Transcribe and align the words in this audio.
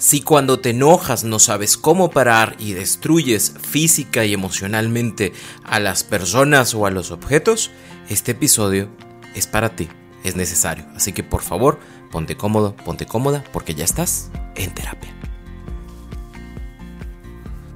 Si 0.00 0.22
cuando 0.22 0.58
te 0.58 0.70
enojas 0.70 1.24
no 1.24 1.38
sabes 1.38 1.76
cómo 1.76 2.10
parar 2.10 2.56
y 2.58 2.72
destruyes 2.72 3.52
física 3.60 4.24
y 4.24 4.32
emocionalmente 4.32 5.34
a 5.62 5.78
las 5.78 6.04
personas 6.04 6.72
o 6.74 6.86
a 6.86 6.90
los 6.90 7.10
objetos, 7.10 7.70
este 8.08 8.32
episodio 8.32 8.88
es 9.34 9.46
para 9.46 9.76
ti, 9.76 9.90
es 10.24 10.36
necesario. 10.36 10.86
Así 10.96 11.12
que 11.12 11.22
por 11.22 11.42
favor, 11.42 11.78
ponte 12.10 12.34
cómodo, 12.34 12.74
ponte 12.76 13.04
cómoda, 13.04 13.44
porque 13.52 13.74
ya 13.74 13.84
estás 13.84 14.30
en 14.56 14.72
terapia. 14.72 15.19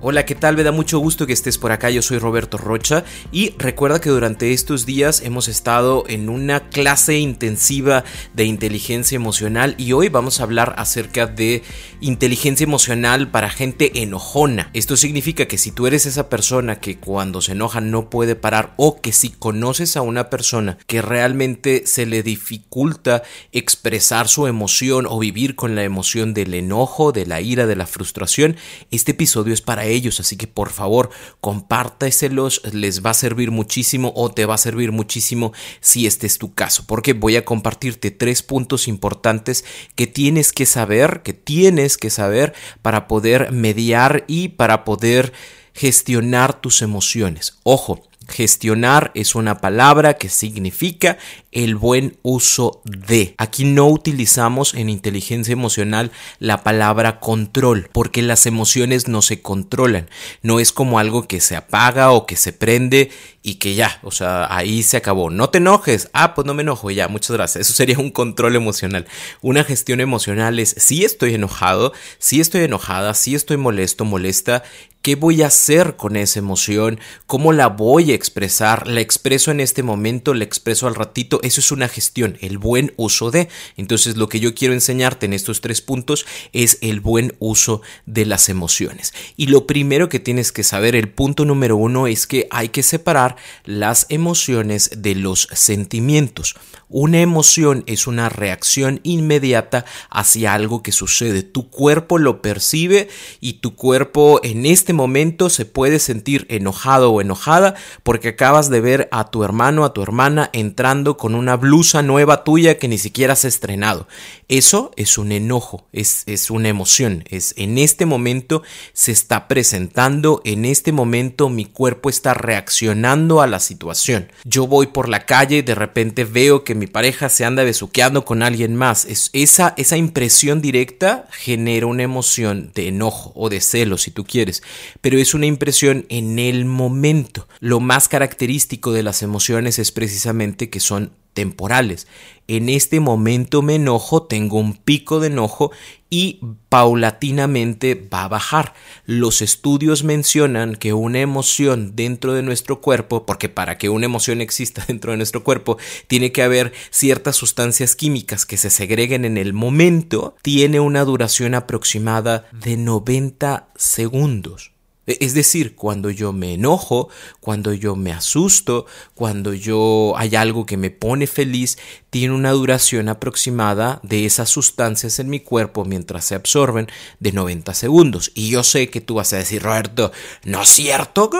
Hola, 0.06 0.26
¿qué 0.26 0.34
tal? 0.34 0.54
Me 0.54 0.64
da 0.64 0.70
mucho 0.70 0.98
gusto 0.98 1.26
que 1.26 1.32
estés 1.32 1.56
por 1.56 1.72
acá. 1.72 1.88
Yo 1.88 2.02
soy 2.02 2.18
Roberto 2.18 2.58
Rocha 2.58 3.04
y 3.32 3.54
recuerda 3.56 4.02
que 4.02 4.10
durante 4.10 4.52
estos 4.52 4.84
días 4.84 5.22
hemos 5.22 5.48
estado 5.48 6.04
en 6.08 6.28
una 6.28 6.68
clase 6.68 7.16
intensiva 7.16 8.04
de 8.34 8.44
inteligencia 8.44 9.16
emocional 9.16 9.74
y 9.78 9.92
hoy 9.92 10.10
vamos 10.10 10.38
a 10.38 10.42
hablar 10.42 10.74
acerca 10.76 11.26
de 11.26 11.62
inteligencia 12.02 12.64
emocional 12.64 13.30
para 13.30 13.48
gente 13.48 14.02
enojona. 14.02 14.68
Esto 14.74 14.98
significa 14.98 15.46
que 15.46 15.56
si 15.56 15.72
tú 15.72 15.86
eres 15.86 16.04
esa 16.04 16.28
persona 16.28 16.80
que 16.80 16.98
cuando 16.98 17.40
se 17.40 17.52
enoja 17.52 17.80
no 17.80 18.10
puede 18.10 18.36
parar 18.36 18.74
o 18.76 19.00
que 19.00 19.10
si 19.10 19.30
conoces 19.30 19.96
a 19.96 20.02
una 20.02 20.28
persona 20.28 20.76
que 20.86 21.00
realmente 21.00 21.86
se 21.86 22.04
le 22.04 22.22
dificulta 22.22 23.22
expresar 23.52 24.28
su 24.28 24.48
emoción 24.48 25.06
o 25.08 25.18
vivir 25.18 25.54
con 25.54 25.74
la 25.74 25.82
emoción 25.82 26.34
del 26.34 26.52
enojo, 26.52 27.10
de 27.10 27.24
la 27.24 27.40
ira, 27.40 27.66
de 27.66 27.76
la 27.76 27.86
frustración, 27.86 28.56
este 28.90 29.12
episodio 29.12 29.54
es 29.54 29.62
para 29.62 29.93
ellos, 29.94 30.20
así 30.20 30.36
que 30.36 30.46
por 30.46 30.70
favor 30.70 31.10
compártaselos, 31.40 32.62
les 32.72 33.04
va 33.04 33.10
a 33.10 33.14
servir 33.14 33.50
muchísimo 33.50 34.12
o 34.16 34.30
te 34.30 34.46
va 34.46 34.54
a 34.54 34.58
servir 34.58 34.92
muchísimo 34.92 35.52
si 35.80 36.06
este 36.06 36.26
es 36.26 36.38
tu 36.38 36.54
caso, 36.54 36.84
porque 36.86 37.12
voy 37.12 37.36
a 37.36 37.44
compartirte 37.44 38.10
tres 38.10 38.42
puntos 38.42 38.88
importantes 38.88 39.64
que 39.94 40.06
tienes 40.06 40.52
que 40.52 40.66
saber, 40.66 41.22
que 41.22 41.32
tienes 41.32 41.96
que 41.96 42.10
saber 42.10 42.54
para 42.82 43.08
poder 43.08 43.52
mediar 43.52 44.24
y 44.26 44.48
para 44.48 44.84
poder 44.84 45.32
gestionar 45.74 46.60
tus 46.60 46.82
emociones. 46.82 47.58
Ojo, 47.64 48.02
Gestionar 48.34 49.12
es 49.14 49.36
una 49.36 49.60
palabra 49.60 50.14
que 50.14 50.28
significa 50.28 51.18
el 51.52 51.76
buen 51.76 52.18
uso 52.22 52.82
de. 52.84 53.36
Aquí 53.38 53.64
no 53.64 53.86
utilizamos 53.86 54.74
en 54.74 54.88
inteligencia 54.88 55.52
emocional 55.52 56.10
la 56.40 56.64
palabra 56.64 57.20
control, 57.20 57.88
porque 57.92 58.22
las 58.22 58.46
emociones 58.46 59.06
no 59.06 59.22
se 59.22 59.40
controlan. 59.40 60.10
No 60.42 60.58
es 60.58 60.72
como 60.72 60.98
algo 60.98 61.28
que 61.28 61.40
se 61.40 61.54
apaga 61.54 62.10
o 62.10 62.26
que 62.26 62.34
se 62.34 62.52
prende 62.52 63.12
y 63.44 63.54
que 63.56 63.76
ya, 63.76 64.00
o 64.02 64.10
sea, 64.10 64.52
ahí 64.52 64.82
se 64.82 64.96
acabó. 64.96 65.30
No 65.30 65.50
te 65.50 65.58
enojes. 65.58 66.10
Ah, 66.12 66.34
pues 66.34 66.44
no 66.44 66.54
me 66.54 66.62
enojo, 66.62 66.90
ya, 66.90 67.06
muchas 67.06 67.36
gracias. 67.36 67.68
Eso 67.68 67.72
sería 67.72 68.00
un 68.00 68.10
control 68.10 68.56
emocional. 68.56 69.06
Una 69.42 69.62
gestión 69.62 70.00
emocional 70.00 70.58
es 70.58 70.74
si 70.76 71.04
estoy 71.04 71.34
enojado, 71.34 71.92
si 72.18 72.40
estoy 72.40 72.64
enojada, 72.64 73.14
si 73.14 73.36
estoy 73.36 73.58
molesto, 73.58 74.04
molesta 74.04 74.64
¿Qué 75.04 75.16
voy 75.16 75.42
a 75.42 75.48
hacer 75.48 75.96
con 75.96 76.16
esa 76.16 76.38
emoción? 76.38 76.98
¿Cómo 77.26 77.52
la 77.52 77.68
voy 77.68 78.10
a 78.10 78.14
expresar? 78.24 78.86
¿La 78.88 79.02
expreso 79.02 79.50
en 79.50 79.60
este 79.60 79.82
momento? 79.82 80.32
¿La 80.32 80.44
expreso 80.44 80.86
al 80.86 80.94
ratito? 80.94 81.40
Eso 81.42 81.60
es 81.60 81.70
una 81.70 81.88
gestión, 81.88 82.38
el 82.40 82.56
buen 82.56 82.94
uso 82.96 83.30
de. 83.30 83.48
Entonces 83.76 84.16
lo 84.16 84.30
que 84.30 84.40
yo 84.40 84.54
quiero 84.54 84.72
enseñarte 84.72 85.26
en 85.26 85.34
estos 85.34 85.60
tres 85.60 85.82
puntos 85.82 86.24
es 86.54 86.78
el 86.80 87.00
buen 87.00 87.34
uso 87.38 87.82
de 88.06 88.24
las 88.24 88.48
emociones. 88.48 89.12
Y 89.36 89.48
lo 89.48 89.66
primero 89.66 90.08
que 90.08 90.20
tienes 90.20 90.52
que 90.52 90.62
saber, 90.62 90.96
el 90.96 91.10
punto 91.10 91.44
número 91.44 91.76
uno, 91.76 92.06
es 92.06 92.26
que 92.26 92.48
hay 92.50 92.70
que 92.70 92.82
separar 92.82 93.36
las 93.64 94.06
emociones 94.08 94.90
de 94.96 95.14
los 95.14 95.48
sentimientos. 95.52 96.54
Una 96.88 97.20
emoción 97.20 97.84
es 97.86 98.06
una 98.06 98.28
reacción 98.28 99.00
inmediata 99.02 99.84
hacia 100.10 100.54
algo 100.54 100.82
que 100.82 100.92
sucede. 100.92 101.42
Tu 101.42 101.68
cuerpo 101.68 102.18
lo 102.18 102.40
percibe 102.40 103.08
y 103.40 103.54
tu 103.54 103.74
cuerpo 103.74 104.40
en 104.42 104.64
este 104.64 104.92
momento 104.92 105.50
se 105.50 105.64
puede 105.64 105.98
sentir 105.98 106.46
enojado 106.48 107.10
o 107.10 107.20
enojada 107.20 107.74
porque 108.14 108.28
acabas 108.28 108.70
de 108.70 108.80
ver 108.80 109.08
a 109.10 109.32
tu 109.32 109.42
hermano, 109.42 109.84
a 109.84 109.92
tu 109.92 110.00
hermana 110.00 110.48
entrando 110.52 111.16
con 111.16 111.34
una 111.34 111.56
blusa 111.56 112.00
nueva 112.00 112.44
tuya 112.44 112.78
que 112.78 112.86
ni 112.86 112.96
siquiera 112.96 113.32
has 113.32 113.44
estrenado. 113.44 114.06
Eso 114.46 114.92
es 114.94 115.18
un 115.18 115.32
enojo, 115.32 115.88
es, 115.92 116.22
es 116.26 116.48
una 116.48 116.68
emoción, 116.68 117.24
es 117.28 117.54
en 117.56 117.76
este 117.76 118.06
momento 118.06 118.62
se 118.92 119.10
está 119.10 119.48
presentando, 119.48 120.42
en 120.44 120.64
este 120.64 120.92
momento 120.92 121.48
mi 121.48 121.64
cuerpo 121.64 122.08
está 122.08 122.34
reaccionando 122.34 123.40
a 123.40 123.48
la 123.48 123.58
situación. 123.58 124.30
Yo 124.44 124.68
voy 124.68 124.86
por 124.86 125.08
la 125.08 125.26
calle 125.26 125.56
y 125.56 125.62
de 125.62 125.74
repente 125.74 126.22
veo 126.22 126.62
que 126.62 126.76
mi 126.76 126.86
pareja 126.86 127.28
se 127.28 127.44
anda 127.44 127.64
besuqueando 127.64 128.24
con 128.24 128.44
alguien 128.44 128.76
más. 128.76 129.06
Es, 129.06 129.30
esa, 129.32 129.74
esa 129.76 129.96
impresión 129.96 130.60
directa 130.60 131.26
genera 131.32 131.86
una 131.86 132.04
emoción 132.04 132.70
de 132.76 132.86
enojo 132.88 133.32
o 133.34 133.48
de 133.48 133.60
celo 133.60 133.98
si 133.98 134.12
tú 134.12 134.24
quieres 134.24 134.62
pero 135.00 135.18
es 135.18 135.34
una 135.34 135.46
impresión 135.46 136.06
en 136.08 136.38
el 136.38 136.64
momento. 136.64 137.46
Lo 137.60 137.80
más 137.80 137.93
característico 138.08 138.92
de 138.92 139.02
las 139.02 139.22
emociones 139.22 139.78
es 139.78 139.92
precisamente 139.92 140.68
que 140.68 140.80
son 140.80 141.12
temporales. 141.32 142.06
En 142.46 142.68
este 142.68 143.00
momento 143.00 143.62
me 143.62 143.76
enojo, 143.76 144.24
tengo 144.24 144.58
un 144.58 144.74
pico 144.74 145.20
de 145.20 145.28
enojo 145.28 145.72
y 146.10 146.40
paulatinamente 146.68 147.94
va 147.94 148.24
a 148.24 148.28
bajar. 148.28 148.74
Los 149.06 149.42
estudios 149.42 150.04
mencionan 150.04 150.76
que 150.76 150.92
una 150.92 151.20
emoción 151.20 151.96
dentro 151.96 152.34
de 152.34 152.42
nuestro 152.42 152.80
cuerpo, 152.80 153.26
porque 153.26 153.48
para 153.48 153.78
que 153.78 153.88
una 153.88 154.06
emoción 154.06 154.40
exista 154.40 154.84
dentro 154.88 155.12
de 155.12 155.16
nuestro 155.16 155.44
cuerpo, 155.44 155.78
tiene 156.06 156.32
que 156.32 156.42
haber 156.42 156.72
ciertas 156.90 157.36
sustancias 157.36 157.96
químicas 157.96 158.44
que 158.44 158.56
se 158.56 158.70
segreguen 158.70 159.24
en 159.24 159.38
el 159.38 159.52
momento, 159.52 160.36
tiene 160.42 160.80
una 160.80 161.04
duración 161.04 161.54
aproximada 161.54 162.46
de 162.52 162.76
90 162.76 163.68
segundos. 163.76 164.73
E, 165.06 165.18
es 165.20 165.34
decir, 165.34 165.74
cuando 165.74 166.10
yo 166.10 166.32
me 166.32 166.54
enojo, 166.54 167.08
cuando 167.40 167.72
yo 167.72 167.96
me 167.96 168.12
asusto, 168.12 168.86
cuando 169.14 169.54
yo 169.54 170.14
hay 170.16 170.36
algo 170.36 170.66
que 170.66 170.76
me 170.76 170.90
pone 170.90 171.26
feliz, 171.26 171.78
tiene 172.10 172.34
una 172.34 172.52
duración 172.52 173.08
aproximada 173.08 174.00
de 174.02 174.24
esas 174.24 174.48
sustancias 174.48 175.18
en 175.18 175.28
mi 175.28 175.40
cuerpo 175.40 175.84
mientras 175.84 176.24
se 176.24 176.34
absorben 176.34 176.86
de 177.18 177.32
90 177.32 177.74
segundos. 177.74 178.30
Y 178.34 178.50
yo 178.50 178.62
sé 178.62 178.88
que 178.88 179.00
tú 179.00 179.14
vas 179.14 179.32
a 179.32 179.38
decir, 179.38 179.62
Roberto, 179.62 180.12
¿no 180.44 180.62
es 180.62 180.68
cierto? 180.68 181.30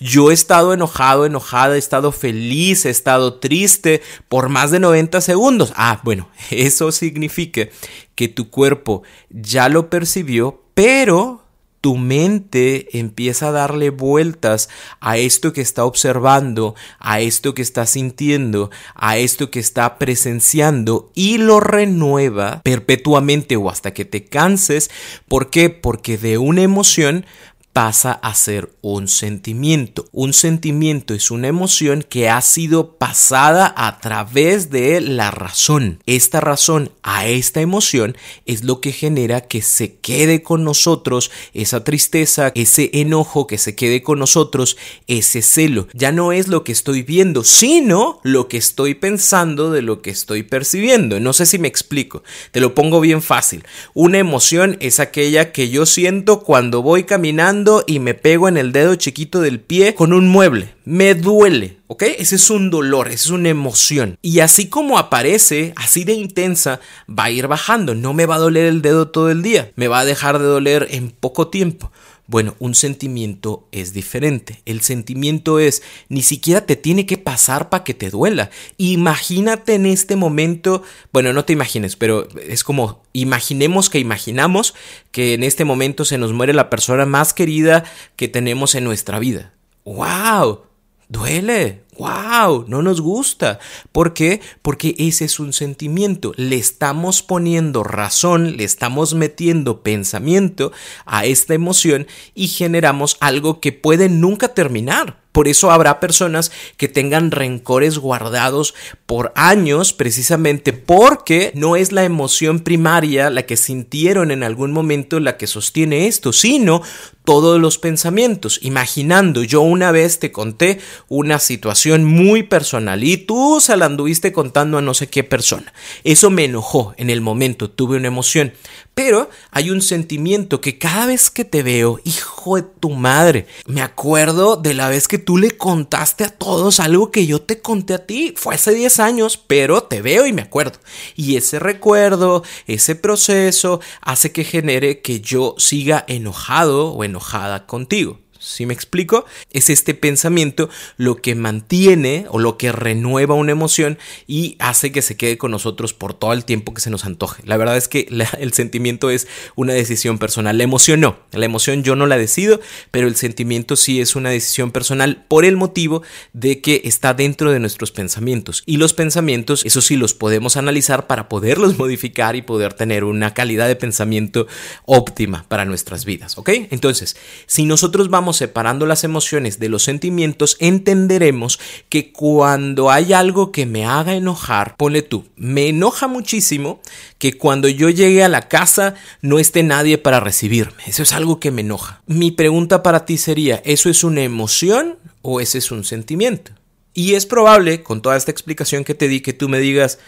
Yo 0.00 0.30
he 0.30 0.34
estado 0.34 0.72
enojado, 0.72 1.26
enojada, 1.26 1.76
he 1.76 1.78
estado 1.78 2.12
feliz, 2.12 2.84
he 2.84 2.90
estado 2.90 3.34
triste 3.34 4.02
por 4.28 4.48
más 4.48 4.70
de 4.70 4.80
90 4.80 5.20
segundos. 5.20 5.72
Ah, 5.76 6.00
bueno, 6.02 6.28
eso 6.50 6.90
significa 6.92 7.68
que 8.14 8.28
tu 8.28 8.50
cuerpo 8.50 9.02
ya 9.30 9.68
lo 9.68 9.90
percibió, 9.90 10.62
pero 10.74 11.43
tu 11.84 11.98
mente 11.98 12.98
empieza 12.98 13.48
a 13.48 13.52
darle 13.52 13.90
vueltas 13.90 14.70
a 15.00 15.18
esto 15.18 15.52
que 15.52 15.60
está 15.60 15.84
observando, 15.84 16.74
a 16.98 17.20
esto 17.20 17.52
que 17.52 17.60
está 17.60 17.84
sintiendo, 17.84 18.70
a 18.94 19.18
esto 19.18 19.50
que 19.50 19.60
está 19.60 19.98
presenciando 19.98 21.12
y 21.14 21.36
lo 21.36 21.60
renueva 21.60 22.62
perpetuamente 22.64 23.58
o 23.58 23.68
hasta 23.68 23.92
que 23.92 24.06
te 24.06 24.24
canses. 24.24 24.90
¿Por 25.28 25.50
qué? 25.50 25.68
Porque 25.68 26.16
de 26.16 26.38
una 26.38 26.62
emoción 26.62 27.26
pasa 27.74 28.12
a 28.12 28.36
ser 28.36 28.70
un 28.82 29.08
sentimiento. 29.08 30.06
Un 30.12 30.32
sentimiento 30.32 31.12
es 31.12 31.32
una 31.32 31.48
emoción 31.48 32.06
que 32.08 32.28
ha 32.30 32.40
sido 32.40 32.96
pasada 32.98 33.74
a 33.76 33.98
través 33.98 34.70
de 34.70 35.00
la 35.00 35.32
razón. 35.32 35.98
Esta 36.06 36.40
razón 36.40 36.92
a 37.02 37.26
esta 37.26 37.60
emoción 37.60 38.16
es 38.46 38.62
lo 38.62 38.80
que 38.80 38.92
genera 38.92 39.40
que 39.40 39.60
se 39.60 39.96
quede 39.96 40.40
con 40.40 40.62
nosotros 40.62 41.32
esa 41.52 41.82
tristeza, 41.82 42.52
ese 42.54 42.90
enojo, 42.92 43.48
que 43.48 43.58
se 43.58 43.74
quede 43.74 44.04
con 44.04 44.20
nosotros 44.20 44.76
ese 45.08 45.42
celo. 45.42 45.88
Ya 45.94 46.12
no 46.12 46.30
es 46.30 46.46
lo 46.46 46.62
que 46.62 46.70
estoy 46.70 47.02
viendo, 47.02 47.42
sino 47.42 48.20
lo 48.22 48.46
que 48.46 48.56
estoy 48.56 48.94
pensando 48.94 49.72
de 49.72 49.82
lo 49.82 50.00
que 50.00 50.10
estoy 50.10 50.44
percibiendo. 50.44 51.18
No 51.18 51.32
sé 51.32 51.44
si 51.44 51.58
me 51.58 51.66
explico. 51.66 52.22
Te 52.52 52.60
lo 52.60 52.72
pongo 52.72 53.00
bien 53.00 53.20
fácil. 53.20 53.64
Una 53.94 54.18
emoción 54.18 54.76
es 54.78 55.00
aquella 55.00 55.50
que 55.50 55.70
yo 55.70 55.86
siento 55.86 56.44
cuando 56.44 56.80
voy 56.80 57.02
caminando 57.02 57.63
y 57.86 57.98
me 57.98 58.14
pego 58.14 58.48
en 58.48 58.56
el 58.56 58.72
dedo 58.72 58.94
chiquito 58.94 59.40
del 59.40 59.60
pie 59.60 59.94
con 59.94 60.12
un 60.12 60.28
mueble. 60.28 60.74
Me 60.84 61.14
duele. 61.14 61.78
¿Ok? 61.86 62.02
Ese 62.18 62.36
es 62.36 62.50
un 62.50 62.70
dolor, 62.70 63.08
es 63.08 63.28
una 63.28 63.48
emoción. 63.48 64.18
Y 64.20 64.40
así 64.40 64.68
como 64.68 64.98
aparece, 64.98 65.72
así 65.76 66.04
de 66.04 66.14
intensa, 66.14 66.80
va 67.08 67.24
a 67.24 67.30
ir 67.30 67.46
bajando. 67.46 67.94
No 67.94 68.14
me 68.14 68.26
va 68.26 68.36
a 68.36 68.38
doler 68.38 68.66
el 68.66 68.82
dedo 68.82 69.08
todo 69.08 69.30
el 69.30 69.42
día. 69.42 69.70
Me 69.76 69.88
va 69.88 70.00
a 70.00 70.04
dejar 70.04 70.38
de 70.38 70.44
doler 70.44 70.88
en 70.90 71.10
poco 71.10 71.48
tiempo. 71.48 71.92
Bueno, 72.26 72.56
un 72.58 72.74
sentimiento 72.74 73.68
es 73.70 73.92
diferente. 73.92 74.62
El 74.64 74.80
sentimiento 74.80 75.58
es, 75.58 75.82
ni 76.08 76.22
siquiera 76.22 76.64
te 76.64 76.74
tiene 76.74 77.04
que 77.04 77.18
pasar 77.18 77.68
para 77.68 77.84
que 77.84 77.92
te 77.92 78.08
duela. 78.08 78.50
Imagínate 78.78 79.74
en 79.74 79.84
este 79.84 80.16
momento, 80.16 80.82
bueno, 81.12 81.34
no 81.34 81.44
te 81.44 81.52
imagines, 81.52 81.96
pero 81.96 82.26
es 82.40 82.64
como, 82.64 83.02
imaginemos 83.12 83.90
que 83.90 83.98
imaginamos 83.98 84.74
que 85.10 85.34
en 85.34 85.44
este 85.44 85.66
momento 85.66 86.06
se 86.06 86.16
nos 86.16 86.32
muere 86.32 86.54
la 86.54 86.70
persona 86.70 87.04
más 87.04 87.34
querida 87.34 87.84
que 88.16 88.28
tenemos 88.28 88.74
en 88.74 88.84
nuestra 88.84 89.18
vida. 89.18 89.52
¡Wow! 89.84 90.62
Duele, 91.08 91.82
wow, 91.98 92.64
no 92.68 92.82
nos 92.82 93.00
gusta. 93.00 93.58
¿Por 93.92 94.14
qué? 94.14 94.40
Porque 94.62 94.94
ese 94.98 95.24
es 95.24 95.38
un 95.38 95.52
sentimiento. 95.52 96.32
Le 96.36 96.56
estamos 96.56 97.22
poniendo 97.22 97.82
razón, 97.82 98.56
le 98.56 98.64
estamos 98.64 99.14
metiendo 99.14 99.82
pensamiento 99.82 100.72
a 101.06 101.24
esta 101.24 101.54
emoción 101.54 102.06
y 102.34 102.48
generamos 102.48 103.16
algo 103.20 103.60
que 103.60 103.72
puede 103.72 104.08
nunca 104.08 104.48
terminar. 104.48 105.24
Por 105.34 105.48
eso 105.48 105.72
habrá 105.72 105.98
personas 105.98 106.52
que 106.76 106.86
tengan 106.86 107.32
rencores 107.32 107.98
guardados 107.98 108.72
por 109.04 109.32
años 109.34 109.92
precisamente 109.92 110.72
porque 110.72 111.50
no 111.56 111.74
es 111.74 111.90
la 111.90 112.04
emoción 112.04 112.60
primaria 112.60 113.30
la 113.30 113.42
que 113.42 113.56
sintieron 113.56 114.30
en 114.30 114.44
algún 114.44 114.70
momento 114.70 115.18
la 115.18 115.36
que 115.36 115.48
sostiene 115.48 116.06
esto, 116.06 116.32
sino 116.32 116.82
todos 117.24 117.60
los 117.60 117.78
pensamientos, 117.78 118.60
imaginando. 118.62 119.42
Yo 119.42 119.62
una 119.62 119.90
vez 119.90 120.20
te 120.20 120.30
conté 120.30 120.78
una 121.08 121.40
situación 121.40 121.83
muy 121.92 122.42
personal 122.44 123.04
y 123.04 123.16
tú 123.16 123.60
se 123.60 123.76
la 123.76 123.86
anduviste 123.86 124.32
contando 124.32 124.78
a 124.78 124.82
no 124.82 124.94
sé 124.94 125.08
qué 125.08 125.24
persona. 125.24 125.72
Eso 126.02 126.30
me 126.30 126.44
enojó 126.44 126.94
en 126.96 127.10
el 127.10 127.20
momento, 127.20 127.70
tuve 127.70 127.96
una 127.96 128.08
emoción. 128.08 128.52
Pero 128.94 129.28
hay 129.50 129.70
un 129.70 129.82
sentimiento 129.82 130.60
que 130.60 130.78
cada 130.78 131.06
vez 131.06 131.28
que 131.28 131.44
te 131.44 131.64
veo, 131.64 132.00
hijo 132.04 132.56
de 132.56 132.62
tu 132.62 132.90
madre, 132.90 133.46
me 133.66 133.82
acuerdo 133.82 134.56
de 134.56 134.72
la 134.72 134.88
vez 134.88 135.08
que 135.08 135.18
tú 135.18 135.36
le 135.36 135.50
contaste 135.50 136.22
a 136.22 136.28
todos 136.28 136.78
algo 136.78 137.10
que 137.10 137.26
yo 137.26 137.42
te 137.42 137.60
conté 137.60 137.94
a 137.94 138.06
ti. 138.06 138.34
Fue 138.36 138.54
hace 138.54 138.72
10 138.72 139.00
años, 139.00 139.36
pero 139.36 139.82
te 139.82 140.00
veo 140.00 140.26
y 140.26 140.32
me 140.32 140.42
acuerdo. 140.42 140.78
Y 141.16 141.36
ese 141.36 141.58
recuerdo, 141.58 142.44
ese 142.66 142.94
proceso, 142.94 143.80
hace 144.00 144.30
que 144.30 144.44
genere 144.44 145.00
que 145.00 145.20
yo 145.20 145.56
siga 145.58 146.04
enojado 146.06 146.92
o 146.92 147.02
enojada 147.02 147.66
contigo. 147.66 148.23
Si 148.44 148.66
me 148.66 148.74
explico? 148.74 149.24
Es 149.50 149.70
este 149.70 149.94
pensamiento 149.94 150.68
lo 150.96 151.16
que 151.16 151.34
mantiene 151.34 152.26
o 152.28 152.38
lo 152.38 152.58
que 152.58 152.72
renueva 152.72 153.34
una 153.34 153.52
emoción 153.52 153.98
y 154.26 154.56
hace 154.58 154.92
que 154.92 155.02
se 155.02 155.16
quede 155.16 155.38
con 155.38 155.50
nosotros 155.50 155.94
por 155.94 156.14
todo 156.14 156.32
el 156.32 156.44
tiempo 156.44 156.74
que 156.74 156.80
se 156.80 156.90
nos 156.90 157.04
antoje. 157.04 157.42
La 157.46 157.56
verdad 157.56 157.76
es 157.76 157.88
que 157.88 158.06
el 158.38 158.52
sentimiento 158.52 159.10
es 159.10 159.26
una 159.56 159.72
decisión 159.72 160.18
personal. 160.18 160.58
La 160.58 160.64
emoción 160.64 161.00
no. 161.00 161.18
La 161.32 161.46
emoción 161.46 161.82
yo 161.82 161.96
no 161.96 162.06
la 162.06 162.18
decido, 162.18 162.60
pero 162.90 163.08
el 163.08 163.16
sentimiento 163.16 163.76
sí 163.76 164.00
es 164.00 164.14
una 164.14 164.30
decisión 164.30 164.70
personal 164.72 165.24
por 165.28 165.44
el 165.44 165.56
motivo 165.56 166.02
de 166.32 166.60
que 166.60 166.82
está 166.84 167.14
dentro 167.14 167.50
de 167.50 167.60
nuestros 167.60 167.92
pensamientos. 167.92 168.62
Y 168.66 168.76
los 168.76 168.92
pensamientos, 168.92 169.64
eso 169.64 169.80
sí, 169.80 169.96
los 169.96 170.14
podemos 170.14 170.56
analizar 170.56 171.06
para 171.06 171.28
poderlos 171.28 171.78
modificar 171.78 172.36
y 172.36 172.42
poder 172.42 172.74
tener 172.74 173.04
una 173.04 173.32
calidad 173.34 173.68
de 173.68 173.76
pensamiento 173.76 174.46
óptima 174.84 175.46
para 175.48 175.64
nuestras 175.64 176.04
vidas. 176.04 176.36
¿Ok? 176.38 176.50
Entonces, 176.70 177.16
si 177.46 177.64
nosotros 177.64 178.10
vamos 178.10 178.33
separando 178.36 178.86
las 178.86 179.04
emociones 179.04 179.58
de 179.58 179.68
los 179.68 179.82
sentimientos, 179.82 180.56
entenderemos 180.60 181.58
que 181.88 182.12
cuando 182.12 182.90
hay 182.90 183.12
algo 183.12 183.52
que 183.52 183.66
me 183.66 183.86
haga 183.86 184.14
enojar, 184.14 184.76
ponle 184.76 185.02
tú, 185.02 185.24
me 185.36 185.68
enoja 185.68 186.06
muchísimo 186.06 186.80
que 187.18 187.38
cuando 187.38 187.68
yo 187.68 187.88
llegue 187.88 188.22
a 188.22 188.28
la 188.28 188.48
casa 188.48 188.94
no 189.22 189.38
esté 189.38 189.62
nadie 189.62 189.98
para 189.98 190.20
recibirme. 190.20 190.82
Eso 190.86 191.02
es 191.02 191.12
algo 191.12 191.40
que 191.40 191.50
me 191.50 191.62
enoja. 191.62 192.02
Mi 192.06 192.30
pregunta 192.30 192.82
para 192.82 193.06
ti 193.06 193.16
sería, 193.16 193.62
¿eso 193.64 193.88
es 193.88 194.04
una 194.04 194.22
emoción 194.22 194.98
o 195.22 195.40
ese 195.40 195.58
es 195.58 195.70
un 195.70 195.84
sentimiento? 195.84 196.52
Y 196.92 197.14
es 197.14 197.26
probable, 197.26 197.82
con 197.82 198.02
toda 198.02 198.16
esta 198.16 198.30
explicación 198.30 198.84
que 198.84 198.94
te 198.94 199.08
di, 199.08 199.20
que 199.20 199.32
tú 199.32 199.48
me 199.48 199.58
digas, 199.58 199.98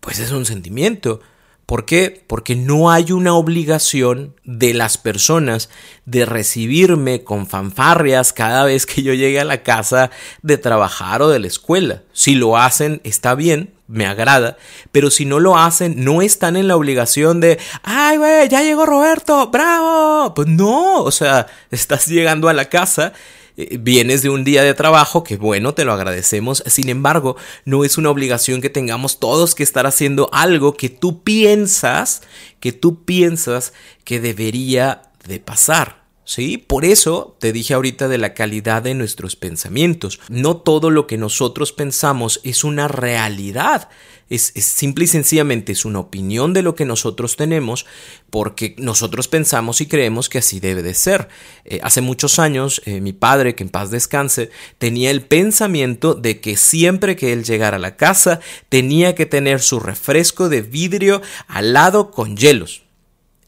pues 0.00 0.18
es 0.18 0.32
un 0.32 0.44
sentimiento. 0.44 1.20
¿Por 1.66 1.84
qué? 1.84 2.22
Porque 2.28 2.54
no 2.54 2.92
hay 2.92 3.10
una 3.10 3.34
obligación 3.34 4.36
de 4.44 4.72
las 4.72 4.98
personas 4.98 5.68
de 6.04 6.24
recibirme 6.24 7.24
con 7.24 7.48
fanfarrias 7.48 8.32
cada 8.32 8.64
vez 8.64 8.86
que 8.86 9.02
yo 9.02 9.12
llegue 9.14 9.40
a 9.40 9.44
la 9.44 9.64
casa 9.64 10.12
de 10.42 10.58
trabajar 10.58 11.22
o 11.22 11.28
de 11.28 11.40
la 11.40 11.48
escuela. 11.48 12.04
Si 12.12 12.36
lo 12.36 12.56
hacen, 12.56 13.00
está 13.02 13.34
bien, 13.34 13.74
me 13.88 14.06
agrada, 14.06 14.56
pero 14.92 15.10
si 15.10 15.24
no 15.24 15.40
lo 15.40 15.56
hacen, 15.58 16.04
no 16.04 16.22
están 16.22 16.54
en 16.54 16.68
la 16.68 16.76
obligación 16.76 17.40
de, 17.40 17.58
ay, 17.82 18.16
güey, 18.16 18.48
ya 18.48 18.62
llegó 18.62 18.86
Roberto, 18.86 19.48
bravo. 19.48 20.34
Pues 20.34 20.46
no, 20.46 21.02
o 21.02 21.10
sea, 21.10 21.48
estás 21.72 22.06
llegando 22.06 22.48
a 22.48 22.52
la 22.52 22.68
casa 22.68 23.12
eh, 23.56 23.78
vienes 23.78 24.22
de 24.22 24.30
un 24.30 24.44
día 24.44 24.62
de 24.62 24.74
trabajo, 24.74 25.24
que 25.24 25.36
bueno, 25.36 25.74
te 25.74 25.84
lo 25.84 25.92
agradecemos, 25.92 26.62
sin 26.66 26.88
embargo, 26.88 27.36
no 27.64 27.84
es 27.84 27.98
una 27.98 28.10
obligación 28.10 28.60
que 28.60 28.70
tengamos 28.70 29.18
todos 29.18 29.54
que 29.54 29.62
estar 29.62 29.86
haciendo 29.86 30.28
algo 30.32 30.76
que 30.76 30.88
tú 30.88 31.22
piensas, 31.22 32.22
que 32.60 32.72
tú 32.72 33.04
piensas 33.04 33.72
que 34.04 34.20
debería 34.20 35.02
de 35.26 35.40
pasar. 35.40 36.05
¿Sí? 36.26 36.58
Por 36.58 36.84
eso 36.84 37.36
te 37.38 37.52
dije 37.52 37.72
ahorita 37.72 38.08
de 38.08 38.18
la 38.18 38.34
calidad 38.34 38.82
de 38.82 38.94
nuestros 38.94 39.36
pensamientos. 39.36 40.18
No 40.28 40.56
todo 40.56 40.90
lo 40.90 41.06
que 41.06 41.18
nosotros 41.18 41.72
pensamos 41.72 42.40
es 42.42 42.64
una 42.64 42.88
realidad. 42.88 43.88
Es, 44.28 44.52
simple 44.56 45.04
y 45.04 45.06
sencillamente 45.06 45.70
es 45.70 45.84
una 45.84 46.00
opinión 46.00 46.52
de 46.52 46.62
lo 46.62 46.74
que 46.74 46.84
nosotros 46.84 47.36
tenemos 47.36 47.86
porque 48.28 48.74
nosotros 48.76 49.28
pensamos 49.28 49.80
y 49.80 49.86
creemos 49.86 50.28
que 50.28 50.38
así 50.38 50.58
debe 50.58 50.82
de 50.82 50.94
ser. 50.94 51.28
Eh, 51.64 51.78
hace 51.84 52.00
muchos 52.00 52.40
años 52.40 52.82
eh, 52.86 53.00
mi 53.00 53.12
padre, 53.12 53.54
que 53.54 53.62
en 53.62 53.70
paz 53.70 53.92
descanse, 53.92 54.50
tenía 54.78 55.12
el 55.12 55.22
pensamiento 55.22 56.14
de 56.14 56.40
que 56.40 56.56
siempre 56.56 57.14
que 57.14 57.32
él 57.32 57.44
llegara 57.44 57.76
a 57.76 57.80
la 57.80 57.96
casa 57.96 58.40
tenía 58.68 59.14
que 59.14 59.26
tener 59.26 59.60
su 59.60 59.78
refresco 59.78 60.48
de 60.48 60.62
vidrio 60.62 61.22
al 61.46 61.72
lado 61.72 62.10
con 62.10 62.36
hielos. 62.36 62.82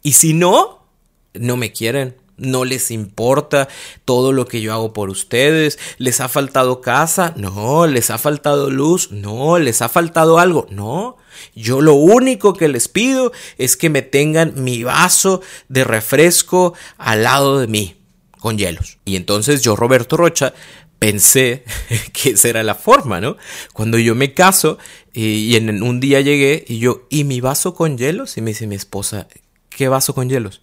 Y 0.04 0.12
si 0.12 0.32
no, 0.32 0.86
no 1.34 1.56
me 1.56 1.72
quieren 1.72 2.27
no 2.38 2.64
les 2.64 2.90
importa 2.90 3.68
todo 4.04 4.32
lo 4.32 4.46
que 4.46 4.60
yo 4.60 4.72
hago 4.72 4.92
por 4.92 5.10
ustedes, 5.10 5.78
les 5.98 6.20
ha 6.20 6.28
faltado 6.28 6.80
casa, 6.80 7.34
no, 7.36 7.86
les 7.86 8.10
ha 8.10 8.18
faltado 8.18 8.70
luz, 8.70 9.10
no, 9.10 9.58
les 9.58 9.82
ha 9.82 9.88
faltado 9.88 10.38
algo, 10.38 10.66
no. 10.70 11.16
Yo 11.54 11.80
lo 11.80 11.94
único 11.94 12.54
que 12.54 12.68
les 12.68 12.88
pido 12.88 13.32
es 13.58 13.76
que 13.76 13.90
me 13.90 14.02
tengan 14.02 14.54
mi 14.56 14.82
vaso 14.82 15.40
de 15.68 15.84
refresco 15.84 16.74
al 16.96 17.24
lado 17.24 17.58
de 17.58 17.66
mí, 17.66 17.96
con 18.38 18.58
hielos. 18.58 18.98
Y 19.04 19.16
entonces 19.16 19.62
yo, 19.62 19.76
Roberto 19.76 20.16
Rocha, 20.16 20.54
pensé 20.98 21.64
que 22.12 22.30
esa 22.30 22.48
era 22.48 22.62
la 22.62 22.74
forma, 22.74 23.20
¿no? 23.20 23.36
Cuando 23.72 23.98
yo 23.98 24.14
me 24.14 24.34
caso 24.34 24.78
y, 25.12 25.56
en 25.56 25.82
un 25.82 26.00
día 26.00 26.20
llegué 26.20 26.64
y 26.68 26.78
yo, 26.78 27.06
¿y 27.10 27.24
mi 27.24 27.40
vaso 27.40 27.74
con 27.74 27.98
hielos? 27.98 28.36
Y 28.36 28.42
me 28.42 28.50
dice 28.50 28.66
mi 28.66 28.74
esposa, 28.74 29.28
¿qué 29.68 29.88
vaso 29.88 30.14
con 30.14 30.28
hielos? 30.28 30.62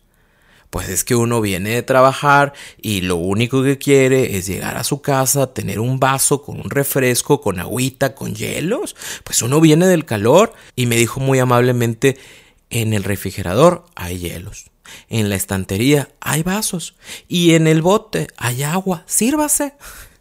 Pues 0.76 0.90
es 0.90 1.06
que 1.06 1.16
uno 1.16 1.40
viene 1.40 1.70
de 1.70 1.84
trabajar 1.84 2.52
y 2.82 3.00
lo 3.00 3.16
único 3.16 3.64
que 3.64 3.78
quiere 3.78 4.36
es 4.36 4.46
llegar 4.46 4.76
a 4.76 4.84
su 4.84 5.02
casa, 5.02 5.54
tener 5.54 5.80
un 5.80 6.02
vaso 6.02 6.42
con 6.42 6.60
un 6.60 6.70
refresco, 6.70 7.40
con 7.40 7.62
agüita, 7.62 8.14
con 8.14 8.36
hielos. 8.36 8.94
Pues 9.24 9.42
uno 9.42 9.62
viene 9.62 9.88
del 9.88 10.04
calor 10.04 10.52
y 10.76 10.88
me 10.88 10.98
dijo 10.98 11.22
muy 11.22 11.40
amablemente, 11.40 12.18
en 12.70 12.92
el 12.92 13.06
refrigerador 13.06 13.86
hay 13.96 14.20
hielos. 14.20 14.66
En 15.08 15.30
la 15.30 15.38
estantería 15.38 16.10
hay 16.20 16.44
vasos 16.44 16.98
y 17.30 17.54
en 17.54 17.68
el 17.68 17.82
bote 17.82 18.28
hay 18.36 18.64
agua, 18.64 19.06
sírvase. 19.08 19.76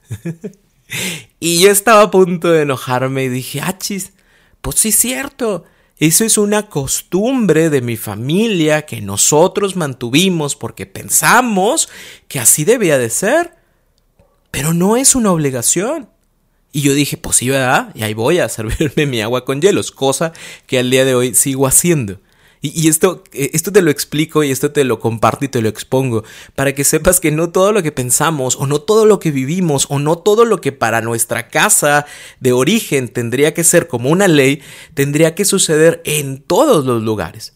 y 1.41 1.63
yo 1.63 1.73
estaba 1.73 2.03
a 2.03 2.11
punto 2.13 2.53
de 2.53 2.63
enojarme 2.63 3.25
y 3.25 3.29
dije, 3.29 3.61
achis, 3.61 4.13
pues 4.61 4.77
sí 4.77 4.91
es 4.91 4.97
cierto, 4.99 5.65
eso 5.99 6.25
es 6.25 6.39
una 6.39 6.69
costumbre 6.69 7.71
de 7.71 7.81
mi 7.81 7.97
familia 7.97 8.85
que 8.85 9.01
nosotros 9.01 9.77
mantuvimos 9.77 10.57
porque 10.57 10.87
pensamos 10.87 11.89
que 12.27 12.41
así 12.41 12.65
debía 12.65 12.99
de 12.99 13.11
ser. 13.11 13.55
Pero 14.51 14.73
no 14.73 14.97
es 14.97 15.15
una 15.15 15.33
obligación. 15.33 16.09
Y 16.73 16.81
yo 16.81 16.93
dije, 16.93 17.17
pues 17.17 17.37
sí, 17.37 17.49
¿verdad? 17.49 17.93
Y 17.95 18.03
ahí 18.03 18.15
voy 18.15 18.39
a 18.39 18.49
servirme 18.51 19.07
mi 19.07 19.21
agua 19.21 19.45
con 19.45 19.61
hielos, 19.61 19.93
cosa 19.93 20.33
que 20.67 20.81
al 20.81 20.91
día 20.91 21.05
de 21.05 21.15
hoy 21.15 21.35
sigo 21.35 21.67
haciendo. 21.67 22.21
Y, 22.67 22.89
esto, 22.89 23.23
eh, 23.35 23.51
esto 23.53 23.73
te 23.73 23.83
lo 23.83 23.91
explico 23.91 24.43
y 24.43 24.51
esto 24.51 24.73
te 24.73 24.85
lo 24.85 24.99
comparto 24.99 25.45
y 25.45 25.49
te 25.49 25.61
lo 25.61 25.69
expongo 25.69 26.25
para 26.55 26.75
que 26.75 26.83
sepas 26.83 27.21
que 27.21 27.31
no 27.31 27.51
todo 27.51 27.73
lo 27.73 27.83
que 27.83 27.93
pensamos 27.93 28.57
o 28.57 28.67
no 28.67 28.81
todo 28.81 29.05
lo 29.05 29.19
que 29.19 29.31
vivimos 29.31 29.85
o 29.91 29.99
no 29.99 30.17
todo 30.17 30.47
lo 30.47 30.63
que 30.63 30.73
para 30.73 31.03
nuestra 31.03 31.49
casa 31.49 32.07
de 32.41 32.53
origen 32.53 33.09
tendría 33.09 33.53
que 33.53 33.65
ser 33.65 33.87
como 33.87 34.09
una 34.09 34.29
ley, 34.29 34.63
tendría 34.95 35.35
que 35.35 35.45
suceder 35.45 36.01
en 36.07 36.41
todos 36.41 36.87
los 36.87 37.03
lugares. 37.03 37.53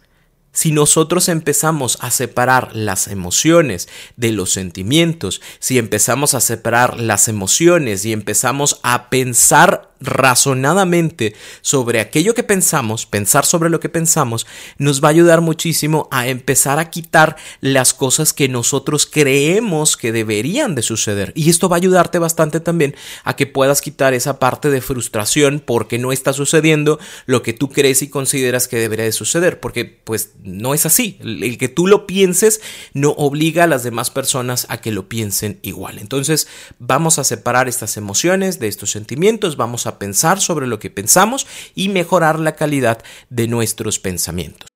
Si 0.52 0.72
nosotros 0.72 1.30
empezamos 1.30 1.96
a 2.02 2.10
separar 2.10 2.76
las 2.76 3.08
emociones 3.08 3.88
de 4.16 4.32
los 4.32 4.52
sentimientos, 4.52 5.40
si 5.58 5.78
empezamos 5.78 6.34
a 6.34 6.42
separar 6.42 7.00
las 7.00 7.28
emociones 7.28 8.04
y 8.04 8.12
empezamos 8.12 8.78
a 8.82 9.08
pensar 9.08 9.87
razonadamente 10.00 11.34
sobre 11.60 12.00
aquello 12.00 12.34
que 12.34 12.42
pensamos, 12.42 13.06
pensar 13.06 13.44
sobre 13.44 13.70
lo 13.70 13.80
que 13.80 13.88
pensamos, 13.88 14.46
nos 14.78 15.02
va 15.02 15.08
a 15.08 15.10
ayudar 15.10 15.40
muchísimo 15.40 16.08
a 16.10 16.28
empezar 16.28 16.78
a 16.78 16.90
quitar 16.90 17.36
las 17.60 17.94
cosas 17.94 18.32
que 18.32 18.48
nosotros 18.48 19.06
creemos 19.06 19.96
que 19.96 20.12
deberían 20.12 20.74
de 20.74 20.82
suceder. 20.82 21.32
Y 21.34 21.50
esto 21.50 21.68
va 21.68 21.76
a 21.76 21.78
ayudarte 21.78 22.18
bastante 22.18 22.60
también 22.60 22.94
a 23.24 23.36
que 23.36 23.46
puedas 23.46 23.80
quitar 23.80 24.14
esa 24.14 24.38
parte 24.38 24.70
de 24.70 24.80
frustración 24.80 25.62
porque 25.64 25.98
no 25.98 26.12
está 26.12 26.32
sucediendo 26.32 26.98
lo 27.26 27.42
que 27.42 27.52
tú 27.52 27.70
crees 27.70 28.02
y 28.02 28.08
consideras 28.08 28.68
que 28.68 28.76
debería 28.76 29.04
de 29.04 29.12
suceder, 29.12 29.60
porque 29.60 29.84
pues 29.84 30.32
no 30.42 30.74
es 30.74 30.86
así. 30.86 31.18
El 31.20 31.58
que 31.58 31.68
tú 31.68 31.86
lo 31.86 32.06
pienses 32.06 32.60
no 32.92 33.10
obliga 33.10 33.64
a 33.64 33.66
las 33.66 33.82
demás 33.82 34.10
personas 34.10 34.66
a 34.68 34.80
que 34.80 34.92
lo 34.92 35.08
piensen 35.08 35.58
igual. 35.62 35.98
Entonces 35.98 36.48
vamos 36.78 37.18
a 37.18 37.24
separar 37.24 37.68
estas 37.68 37.96
emociones 37.96 38.58
de 38.58 38.68
estos 38.68 38.90
sentimientos, 38.90 39.56
vamos 39.56 39.86
a 39.88 39.98
pensar 39.98 40.40
sobre 40.40 40.66
lo 40.66 40.78
que 40.78 40.90
pensamos 40.90 41.46
y 41.74 41.88
mejorar 41.88 42.38
la 42.38 42.52
calidad 42.52 43.02
de 43.30 43.48
nuestros 43.48 43.98
pensamientos. 43.98 44.68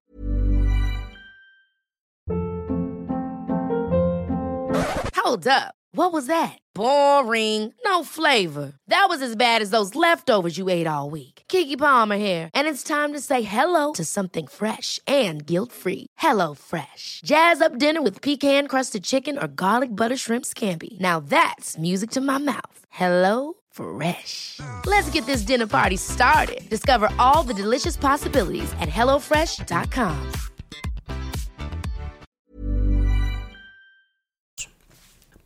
Hold 5.33 5.47
up. 5.47 5.75
What 5.95 6.13
was 6.13 6.27
that? 6.27 6.59
Boring. 6.75 7.75
No 7.85 8.03
flavor. 8.03 8.73
That 8.89 9.07
was 9.09 9.21
as 9.21 9.37
bad 9.37 9.61
as 9.61 9.71
those 9.71 9.95
leftovers 9.95 10.57
you 10.57 10.71
ate 10.71 10.87
all 10.87 11.11
week. 11.11 11.43
Kiki 11.49 11.77
Palmer 11.77 12.17
here, 12.17 12.49
and 12.55 12.67
it's 12.67 12.83
time 12.83 13.13
to 13.13 13.21
say 13.21 13.43
hello 13.43 13.93
to 13.93 14.05
something 14.05 14.47
fresh 14.47 14.99
and 15.07 15.47
guilt-free. 15.47 16.07
Hello 16.19 16.55
Fresh. 16.55 17.21
Jazz 17.25 17.61
up 17.61 17.79
dinner 17.79 18.03
with 18.03 18.23
pecan-crusted 18.23 19.05
chicken 19.05 19.39
or 19.39 19.49
garlic 19.49 19.91
butter 19.95 20.17
shrimp 20.17 20.45
scampi. 20.45 20.99
Now 20.99 21.21
that's 21.21 21.79
music 21.79 22.11
to 22.13 22.21
my 22.21 22.39
mouth. 22.39 22.79
Hello 22.91 23.55
Fresh. 23.73 24.61
Let's 24.87 25.11
get 25.11 25.27
this 25.27 25.43
dinner 25.43 25.67
party 25.67 25.97
started. 25.97 26.63
Discover 26.69 27.11
all 27.19 27.43
the 27.43 27.55
delicious 27.55 27.97
possibilities 27.97 28.73
at 28.81 28.89
HelloFresh.com. 28.89 30.33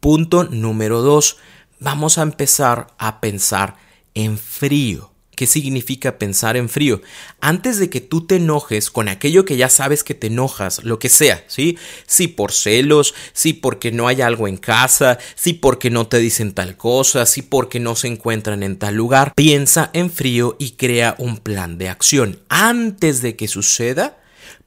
Punto 0.01 0.45
número 0.45 1.03
dos. 1.03 1.39
Vamos 1.81 2.19
a 2.19 2.23
empezar 2.23 2.87
a 2.99 3.21
pensar 3.21 3.77
en 4.15 4.39
frío. 4.39 5.16
¿Qué 5.37 5.47
significa 5.47 6.17
pensar 6.17 6.57
en 6.57 6.71
frío? 6.71 7.03
Antes 7.43 7.79
de 7.79 7.91
que 7.91 8.01
tú 8.01 8.27
te 8.27 8.37
enojes 8.37 8.91
con 8.91 9.09
aquello 9.09 9.45
que 9.45 9.59
ya 9.59 9.69
sabes 9.69 10.03
que 10.03 10.15
te 10.15 10.29
enojas, 10.29 10.83
lo 10.83 10.99
que 10.99 11.11
sea, 11.11 11.45
¿sí? 11.47 11.77
Sí 12.07 12.27
por 12.27 12.53
celos, 12.53 13.15
sí 13.35 13.53
porque 13.53 13.93
no 13.93 14.09
hay 14.09 14.23
algo 14.23 14.49
en 14.49 14.57
casa, 14.57 15.19
sí 15.35 15.53
porque 15.53 15.91
no 15.91 16.07
te 16.07 16.19
dicen 16.19 16.55
tal 16.55 16.79
cosa, 16.79 17.27
sí 17.27 17.43
porque 17.43 17.81
no 17.81 17.97
se 17.97 18.09
encuentran 18.09 18.63
en 18.63 18.79
tal 18.79 18.95
lugar. 18.95 19.35
Piensa 19.37 19.91
en 19.93 20.11
frío 20.11 20.57
y 20.59 20.71
crea 20.71 21.15
un 21.19 21.37
plan 21.37 21.77
de 21.77 21.91
acción. 21.91 22.41
Antes 22.49 23.21
de 23.21 23.37
que 23.37 23.47
suceda, 23.47 24.17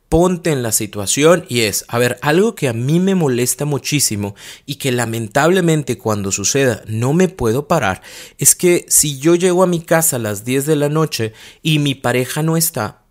ponte 0.10 0.52
en 0.52 0.64
la 0.64 0.72
situación 0.72 1.46
y 1.48 1.62
es, 1.62 1.86
a 1.88 2.00
ver, 2.00 2.18
algo 2.22 2.56
que 2.56 2.68
a 2.68 2.74
mí 2.74 3.00
me 3.00 3.16
molesta 3.16 3.66
muchísimo 3.66 4.36
y 4.66 4.76
que 4.76 4.92
lamentablemente 4.92 6.00
cuando 6.00 6.32
suceda 6.32 6.82
no 6.88 7.14
me 7.14 7.28
puedo 7.28 7.68
parar, 7.68 8.02
es 8.40 8.56
que 8.56 8.86
si 8.90 9.20
yo 9.20 9.36
llego 9.36 9.64
a 9.64 9.68
mi 9.68 9.82
casa 9.82 10.16
a 10.16 10.20
las 10.20 10.44
10 10.44 10.66
de 10.66 10.76
la 10.76 10.90
noche 10.90 11.34
y 11.62 11.78
mi 11.78 11.94
pareja 11.94 12.42
no 12.42 12.58
está, 12.58 13.04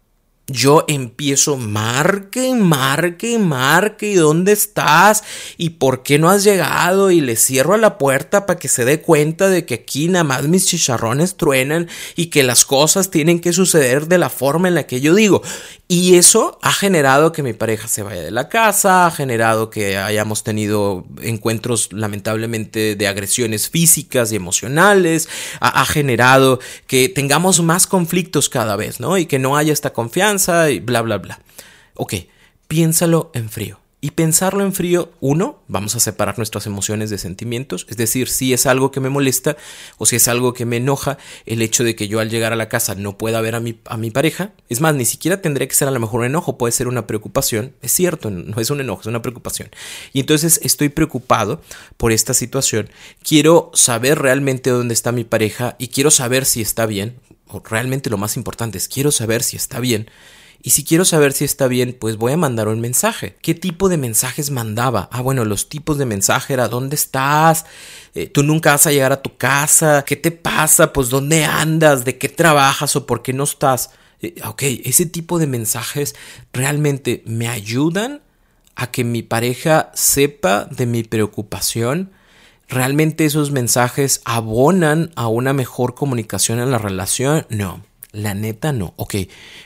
yo 0.50 0.86
empiezo, 0.88 1.58
marque, 1.58 2.54
marque, 2.54 3.38
marque, 3.38 4.12
¿y 4.12 4.14
dónde 4.14 4.52
estás? 4.52 5.22
¿Y 5.58 5.70
por 5.70 6.02
qué 6.02 6.18
no 6.18 6.30
has 6.30 6.42
llegado? 6.42 7.10
Y 7.10 7.20
le 7.20 7.36
cierro 7.36 7.76
la 7.76 7.98
puerta 7.98 8.46
para 8.46 8.58
que 8.58 8.68
se 8.68 8.86
dé 8.86 9.02
cuenta 9.02 9.50
de 9.50 9.66
que 9.66 9.74
aquí 9.74 10.08
nada 10.08 10.24
más 10.24 10.48
mis 10.48 10.64
chicharrones 10.64 11.36
truenan 11.36 11.86
y 12.16 12.26
que 12.26 12.44
las 12.44 12.64
cosas 12.64 13.10
tienen 13.10 13.40
que 13.40 13.52
suceder 13.52 14.06
de 14.06 14.16
la 14.16 14.30
forma 14.30 14.68
en 14.68 14.74
la 14.74 14.86
que 14.86 15.02
yo 15.02 15.14
digo. 15.14 15.42
Y 15.90 16.16
eso 16.16 16.59
ha 16.61 16.73
generado 16.73 17.33
que 17.33 17.42
mi 17.42 17.54
pareja 17.54 17.88
se 17.88 18.02
vaya 18.02 18.21
de 18.21 18.30
la 18.30 18.50
casa, 18.50 19.07
ha 19.07 19.11
generado 19.11 19.71
que 19.71 19.97
hayamos 19.97 20.45
tenido 20.45 21.07
encuentros 21.23 21.95
lamentablemente 21.95 22.95
de 22.95 23.09
agresiones 23.09 23.71
físicas 23.71 24.30
y 24.30 24.37
emocionales, 24.37 25.30
ha, 25.61 25.87
generado 25.87 26.61
que 26.87 27.09
tengamos 27.09 27.62
más 27.62 27.87
conflictos 27.87 28.50
cada 28.50 28.76
vez, 28.76 29.00
¿no? 29.00 29.16
Y 29.16 29.25
que 29.25 29.38
no 29.38 29.57
haya 29.57 29.73
esta 29.73 29.95
confianza 29.95 30.71
y 30.71 30.80
bla, 30.80 31.00
bla, 31.00 31.16
bla. 31.16 31.40
Ok, 31.95 32.14
piénsalo 32.66 33.30
en 33.33 33.49
frío. 33.49 33.80
Y 34.00 34.12
pensarlo 34.12 34.62
en 34.62 34.72
frío, 34.72 35.10
uno, 35.18 35.60
vamos 35.66 35.96
a 35.96 36.00
separar 36.00 36.38
nuestras 36.38 36.66
emociones 36.66 37.10
de 37.10 37.18
sentimientos, 37.18 37.84
es 37.90 37.96
decir, 37.96 38.28
si 38.28 38.52
es 38.52 38.64
algo 38.66 38.92
que 38.92 39.00
me 39.00 39.08
molesta 39.08 39.56
o 39.96 40.06
si 40.06 40.14
es 40.14 40.28
algo 40.28 40.54
que 40.54 40.66
me 40.66 40.76
enoja, 40.76 41.18
el 41.46 41.62
hecho 41.62 41.82
de 41.82 41.96
que 41.96 42.06
yo 42.06 42.20
al 42.20 42.30
llegar 42.30 42.52
a 42.52 42.56
la 42.56 42.68
casa 42.68 42.94
no 42.94 43.18
pueda 43.18 43.40
ver 43.40 43.56
a 43.56 43.60
mi, 43.60 43.80
a 43.86 43.96
mi 43.96 44.12
pareja, 44.12 44.52
es 44.68 44.80
más, 44.80 44.94
ni 44.94 45.04
siquiera 45.04 45.42
tendría 45.42 45.66
que 45.66 45.74
ser 45.74 45.88
a 45.88 45.90
lo 45.90 45.98
mejor 45.98 46.20
un 46.20 46.26
enojo, 46.26 46.58
puede 46.58 46.70
ser 46.70 46.86
una 46.86 47.08
preocupación, 47.08 47.74
es 47.82 47.90
cierto, 47.90 48.30
no 48.30 48.60
es 48.60 48.70
un 48.70 48.80
enojo, 48.80 49.00
es 49.00 49.08
una 49.08 49.20
preocupación. 49.20 49.68
Y 50.12 50.20
entonces 50.20 50.60
estoy 50.62 50.90
preocupado 50.90 51.60
por 51.96 52.12
esta 52.12 52.34
situación, 52.34 52.90
quiero 53.24 53.72
saber 53.74 54.20
realmente 54.20 54.70
dónde 54.70 54.94
está 54.94 55.10
mi 55.10 55.24
pareja 55.24 55.74
y 55.76 55.88
quiero 55.88 56.12
saber 56.12 56.44
si 56.44 56.60
está 56.60 56.86
bien, 56.86 57.18
o 57.48 57.60
realmente 57.68 58.10
lo 58.10 58.16
más 58.16 58.36
importante 58.36 58.78
es 58.78 58.86
quiero 58.86 59.10
saber 59.10 59.42
si 59.42 59.56
está 59.56 59.80
bien 59.80 60.08
y 60.60 60.70
si 60.70 60.84
quiero 60.84 61.04
saber 61.04 61.32
si 61.32 61.44
está 61.44 61.68
bien, 61.68 61.96
pues 61.98 62.16
voy 62.16 62.32
a 62.32 62.36
mandar 62.36 62.66
un 62.68 62.80
mensaje. 62.80 63.36
¿Qué 63.42 63.54
tipo 63.54 63.88
de 63.88 63.96
mensajes 63.96 64.50
mandaba? 64.50 65.08
Ah, 65.12 65.22
bueno, 65.22 65.44
los 65.44 65.68
tipos 65.68 65.98
de 65.98 66.04
mensaje 66.04 66.52
era 66.52 66.68
¿dónde 66.68 66.96
estás? 66.96 67.64
Eh, 68.14 68.26
¿Tú 68.26 68.42
nunca 68.42 68.72
vas 68.72 68.86
a 68.86 68.90
llegar 68.90 69.12
a 69.12 69.22
tu 69.22 69.36
casa? 69.36 70.04
¿Qué 70.04 70.16
te 70.16 70.32
pasa? 70.32 70.92
Pues 70.92 71.10
¿dónde 71.10 71.44
andas? 71.44 72.04
¿De 72.04 72.18
qué 72.18 72.28
trabajas 72.28 72.96
o 72.96 73.06
por 73.06 73.22
qué 73.22 73.32
no 73.32 73.44
estás? 73.44 73.90
Eh, 74.20 74.34
ok, 74.44 74.62
ese 74.84 75.06
tipo 75.06 75.38
de 75.38 75.46
mensajes 75.46 76.16
realmente 76.52 77.22
me 77.24 77.48
ayudan 77.48 78.20
a 78.74 78.90
que 78.90 79.04
mi 79.04 79.22
pareja 79.22 79.92
sepa 79.94 80.64
de 80.64 80.86
mi 80.86 81.04
preocupación. 81.04 82.10
¿Realmente 82.68 83.24
esos 83.24 83.52
mensajes 83.52 84.22
abonan 84.24 85.12
a 85.14 85.28
una 85.28 85.52
mejor 85.52 85.94
comunicación 85.94 86.58
en 86.58 86.72
la 86.72 86.78
relación? 86.78 87.46
No. 87.48 87.88
La 88.12 88.34
neta 88.34 88.72
no. 88.72 88.94
Ok, 88.96 89.14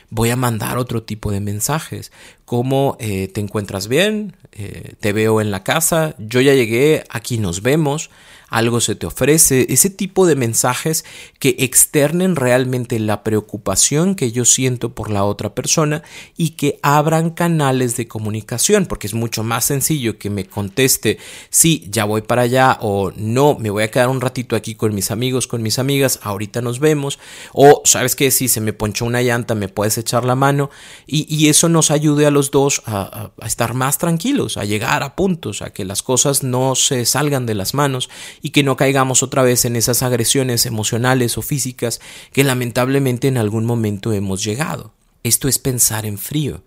voy 0.09 0.29
a 0.29 0.35
mandar 0.35 0.77
otro 0.77 1.03
tipo 1.03 1.31
de 1.31 1.39
mensajes. 1.39 2.11
¿Cómo 2.45 2.97
eh, 2.99 3.29
te 3.29 3.39
encuentras 3.39 3.87
bien? 3.87 4.35
Eh, 4.51 4.93
te 4.99 5.13
veo 5.13 5.39
en 5.39 5.49
la 5.49 5.63
casa. 5.63 6.15
Yo 6.19 6.41
ya 6.41 6.53
llegué. 6.53 7.03
Aquí 7.09 7.37
nos 7.37 7.61
vemos 7.61 8.09
algo 8.53 8.81
se 8.81 8.93
te 8.93 9.07
ofrece, 9.07 9.65
ese 9.69 9.89
tipo 9.89 10.27
de 10.27 10.35
mensajes 10.35 11.05
que 11.39 11.55
externen 11.57 12.35
realmente 12.35 12.99
la 12.99 13.23
preocupación 13.23 14.13
que 14.13 14.31
yo 14.31 14.45
siento 14.45 14.93
por 14.93 15.09
la 15.09 15.23
otra 15.23 15.55
persona 15.55 16.03
y 16.37 16.51
que 16.51 16.79
abran 16.83 17.31
canales 17.31 17.97
de 17.97 18.07
comunicación, 18.07 18.85
porque 18.85 19.07
es 19.07 19.15
mucho 19.15 19.43
más 19.43 19.65
sencillo 19.65 20.19
que 20.19 20.29
me 20.29 20.45
conteste 20.45 21.17
sí, 21.49 21.87
ya 21.89 22.05
voy 22.05 22.21
para 22.21 22.43
allá 22.43 22.77
o 22.81 23.11
no, 23.15 23.57
me 23.59 23.71
voy 23.71 23.83
a 23.83 23.91
quedar 23.91 24.09
un 24.09 24.21
ratito 24.21 24.55
aquí 24.55 24.75
con 24.75 24.93
mis 24.93 25.09
amigos, 25.09 25.47
con 25.47 25.63
mis 25.63 25.79
amigas, 25.79 26.19
ahorita 26.21 26.61
nos 26.61 26.79
vemos, 26.79 27.17
o 27.53 27.81
sabes 27.85 28.15
que 28.15 28.29
si 28.29 28.47
se 28.47 28.61
me 28.61 28.71
ponchó 28.71 29.05
una 29.05 29.23
llanta, 29.23 29.55
me 29.55 29.67
puedes 29.67 29.97
echar 29.97 30.25
la 30.25 30.35
mano 30.35 30.69
y, 31.07 31.43
eso 31.43 31.67
nos 31.67 31.91
ayude 31.91 32.25
a 32.25 32.31
los 32.31 32.51
dos 32.51 32.81
a 32.85 33.31
estar 33.45 33.73
más 33.73 33.97
tranquilos, 33.97 34.57
a 34.57 34.63
llegar 34.63 35.03
a 35.03 35.15
puntos, 35.15 35.61
a 35.61 35.71
que 35.71 35.83
las 35.83 36.01
cosas 36.01 36.43
no 36.43 36.75
se 36.75 37.05
salgan 37.05 37.45
de 37.45 37.53
las 37.53 37.73
manos 37.73 38.09
y 38.43 38.51
que 38.51 38.61
no 38.61 38.75
caigamos 38.75 39.23
otra 39.23 39.41
vez 39.41 39.65
en 39.65 39.75
esas 39.77 40.03
agresiones 40.03 40.67
emocionales 40.67 41.37
o 41.39 41.41
físicas 41.41 42.01
que 42.33 42.43
lamentablemente 42.43 43.29
en 43.29 43.37
algún 43.37 43.65
momento 43.65 44.11
hemos 44.11 44.43
llegado. 44.43 44.93
Esto 45.23 45.47
es 45.47 45.57
pensar 45.57 46.05
en 46.05 46.17
frío. 46.19 46.61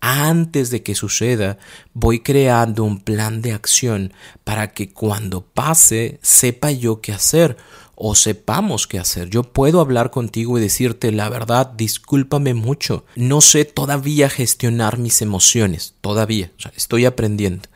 Antes 0.00 0.70
de 0.70 0.82
que 0.82 0.96
suceda, 0.96 1.58
voy 1.94 2.20
creando 2.20 2.82
un 2.82 2.98
plan 2.98 3.40
de 3.40 3.52
acción 3.52 4.12
para 4.42 4.72
que 4.72 4.90
cuando 4.90 5.42
pase 5.42 6.18
sepa 6.22 6.72
yo 6.72 7.00
qué 7.00 7.12
hacer 7.12 7.56
o 7.94 8.16
sepamos 8.16 8.88
qué 8.88 8.98
hacer. 8.98 9.30
Yo 9.30 9.44
puedo 9.44 9.80
hablar 9.80 10.10
contigo 10.10 10.58
y 10.58 10.60
decirte 10.60 11.12
la 11.12 11.28
verdad, 11.28 11.68
discúlpame 11.68 12.52
mucho. 12.52 13.04
No 13.14 13.40
sé 13.40 13.64
todavía 13.64 14.28
gestionar 14.28 14.98
mis 14.98 15.22
emociones, 15.22 15.94
todavía, 16.00 16.50
estoy 16.74 17.04
aprendiendo. 17.04 17.68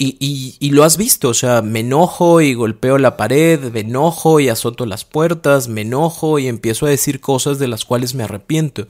Y, 0.00 0.56
y, 0.60 0.70
lo 0.70 0.84
has 0.84 0.96
visto, 0.96 1.30
o 1.30 1.34
sea, 1.34 1.60
me 1.60 1.80
enojo 1.80 2.40
y 2.40 2.54
golpeo 2.54 2.98
la 2.98 3.16
pared, 3.16 3.72
me 3.72 3.80
enojo 3.80 4.38
y 4.38 4.48
azoto 4.48 4.86
las 4.86 5.04
puertas, 5.04 5.66
me 5.66 5.80
enojo 5.80 6.38
y 6.38 6.46
empiezo 6.46 6.86
a 6.86 6.90
decir 6.90 7.20
cosas 7.20 7.58
de 7.58 7.66
las 7.66 7.84
cuales 7.84 8.14
me 8.14 8.22
arrepiento. 8.22 8.86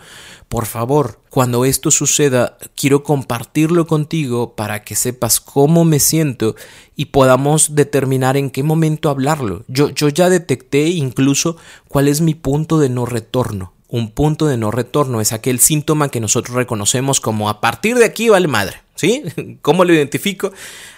Por 0.51 0.67
favor, 0.67 1.23
cuando 1.31 1.65
esto 1.65 1.91
suceda, 1.91 2.59
quiero 2.77 3.05
compartirlo 3.05 3.87
contigo 3.87 4.55
para 4.55 4.85
que 4.85 4.97
sepas 4.97 5.41
cómo 5.41 5.87
me 5.87 5.99
siento 5.99 6.57
y 6.95 7.07
podamos 7.07 7.75
determinar 7.75 8.37
en 8.37 8.51
qué 8.51 8.63
momento 8.63 9.09
hablarlo. 9.09 9.65
Yo, 9.67 9.89
yo 9.89 10.11
ya 10.11 10.29
detecté 10.29 10.89
incluso 10.89 11.57
cuál 11.89 12.09
es 12.09 12.21
mi 12.21 12.35
punto 12.35 12.79
de 12.79 12.91
no 12.91 13.07
retorno 13.07 13.73
Un 13.89 14.11
punto 14.11 14.47
de 14.47 14.59
no 14.59 14.71
retorno 14.71 15.21
es 15.21 15.33
aquel 15.33 15.61
síntoma 15.61 16.11
que 16.11 16.21
nosotros 16.21 16.55
reconocemos 16.55 17.21
como 17.21 17.49
a 17.49 17.61
partir 17.61 17.97
de 17.97 18.05
aquí 18.05 18.29
vale 18.29 18.47
madre. 18.49 18.83
¿Sí? 18.95 19.23
¿Cómo 19.63 19.85
lo 19.85 19.95
identifico? 19.95 20.53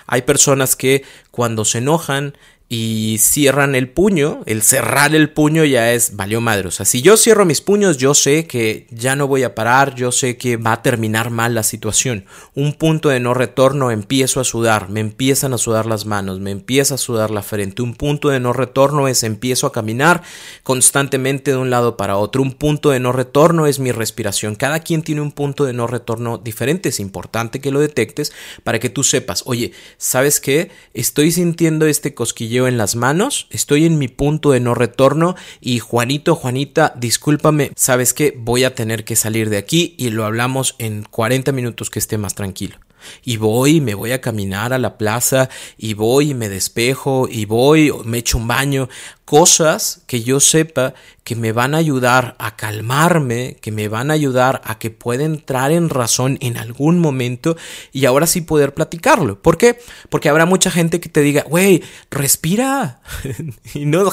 Hay 0.06 0.23
personas 0.23 0.75
que 0.75 1.04
cuando 1.30 1.64
se 1.64 1.78
enojan 1.78 2.37
y 2.73 3.19
cierran 3.19 3.75
el 3.75 3.89
puño, 3.89 4.43
el 4.47 4.62
cerrar 4.62 5.12
el 5.17 5.31
puño 5.31 5.65
ya 5.65 5.93
es 5.93 6.15
valió 6.15 6.41
madre. 6.41 6.69
O 6.69 6.71
sea, 6.71 6.87
si 6.87 7.03
yo 7.03 7.17
cierro 7.17 7.45
mis 7.45 7.61
puños, 7.61 7.97
yo 7.97 8.15
sé 8.15 8.47
que 8.47 8.87
ya 8.93 9.17
no 9.17 9.27
voy 9.27 9.43
a 9.43 9.57
parar, 9.57 9.97
yo 9.97 10.12
sé 10.12 10.37
que 10.37 10.57
va 10.57 10.75
a 10.75 10.83
terminar 10.83 11.31
mal 11.31 11.53
la 11.53 11.65
situación. 11.65 12.27
Un 12.55 12.75
punto 12.75 13.09
de 13.09 13.19
no 13.19 13.35
retorno, 13.35 13.91
empiezo 13.91 14.39
a 14.39 14.45
sudar, 14.45 14.89
me 14.89 15.00
empiezan 15.00 15.53
a 15.53 15.59
sudar 15.59 15.85
las 15.85 16.07
manos, 16.07 16.39
me 16.39 16.53
empieza 16.53 16.95
a 16.95 16.99
sudar 16.99 17.33
la 17.33 17.43
frente. 17.43 17.83
Un 17.83 17.97
punto 17.97 18.29
de 18.29 18.39
no 18.39 18.53
retorno 18.53 19.09
es 19.09 19.25
empiezo 19.25 19.67
a 19.67 19.73
caminar 19.73 20.23
constantemente 20.62 21.50
de 21.50 21.57
un 21.57 21.71
lado 21.71 21.97
para 21.97 22.19
otro. 22.19 22.41
Un 22.41 22.53
punto 22.53 22.91
de 22.91 23.00
no 23.00 23.11
retorno 23.11 23.67
es 23.67 23.81
mi 23.81 23.91
respiración. 23.91 24.55
Cada 24.55 24.79
quien 24.79 25.03
tiene 25.03 25.23
un 25.23 25.33
punto 25.33 25.65
de 25.65 25.73
no 25.73 25.89
retorno 25.89 26.39
diferente. 26.39 26.91
Es 26.91 27.00
importante 27.00 27.61
que 27.61 27.73
lo 27.73 27.81
detectes 27.81 28.33
para 28.62 28.79
que 28.79 28.91
tú 28.91 29.03
sepas, 29.03 29.43
oye, 29.47 29.73
¿sabes 29.99 30.39
qué? 30.39 30.71
Estoy 30.95 31.33
sintiendo 31.33 31.87
este 31.87 32.15
cosquilleo 32.15 32.60
en 32.67 32.76
las 32.76 32.97
manos, 32.97 33.47
estoy 33.50 33.87
en 33.87 33.99
mi 33.99 34.09
punto 34.09 34.50
de 34.52 34.61
no 34.61 34.75
retorno 34.75 35.37
y 35.61 35.79
Juanito, 35.79 36.35
Juanita, 36.35 36.95
discúlpame, 36.97 37.73
sabes 37.76 38.14
que 38.14 38.35
voy 38.37 38.64
a 38.64 38.75
tener 38.75 39.05
que 39.05 39.17
salir 39.17 39.50
de 39.50 39.59
aquí 39.59 39.95
y 39.99 40.11
lo 40.11 40.25
hablamos 40.25 40.75
en 40.79 41.05
40 41.05 41.52
minutos 41.52 41.90
que 41.90 41.99
esté 41.99 42.19
más 42.19 42.35
tranquilo. 42.35 42.79
Y 43.25 43.37
voy, 43.37 43.81
me 43.81 43.95
voy 43.95 44.12
a 44.12 44.21
caminar 44.21 44.73
a 44.73 44.79
la 44.79 44.99
plaza, 44.99 45.49
y 45.79 45.95
voy 45.95 46.35
me 46.35 46.49
despejo, 46.49 47.29
y 47.31 47.45
voy, 47.45 47.93
me 48.05 48.19
echo 48.19 48.38
un 48.38 48.47
baño, 48.47 48.88
cosas 49.31 50.03
que 50.09 50.25
yo 50.25 50.41
sepa 50.41 50.93
que 51.23 51.37
me 51.37 51.53
van 51.53 51.77
a 51.77 51.79
ayudar 51.79 52.35
a 52.41 52.57
calmarme, 52.57 53.57
que 53.61 53.71
me 53.71 53.87
van 53.87 54.11
a 54.11 54.15
ayudar 54.15 54.61
a 54.65 54.81
que 54.81 54.91
pueda 54.91 55.23
entrar 55.23 55.71
en 55.71 55.89
razón 55.89 56.39
en 56.41 56.57
algún 56.57 56.99
momento 56.99 57.57
y 57.93 58.07
ahora 58.07 58.27
sí 58.27 58.41
poder 58.41 58.75
platicarlo. 58.75 59.41
¿Por 59.41 59.57
qué? 59.57 59.79
Porque 60.09 60.29
habrá 60.29 60.47
mucha 60.47 60.73
gente 60.73 60.99
que 60.99 61.09
te 61.09 61.21
diga, 61.21 61.45
güey, 61.49 61.85
respira. 62.11 63.01
y 63.75 63.85
no, 63.85 64.13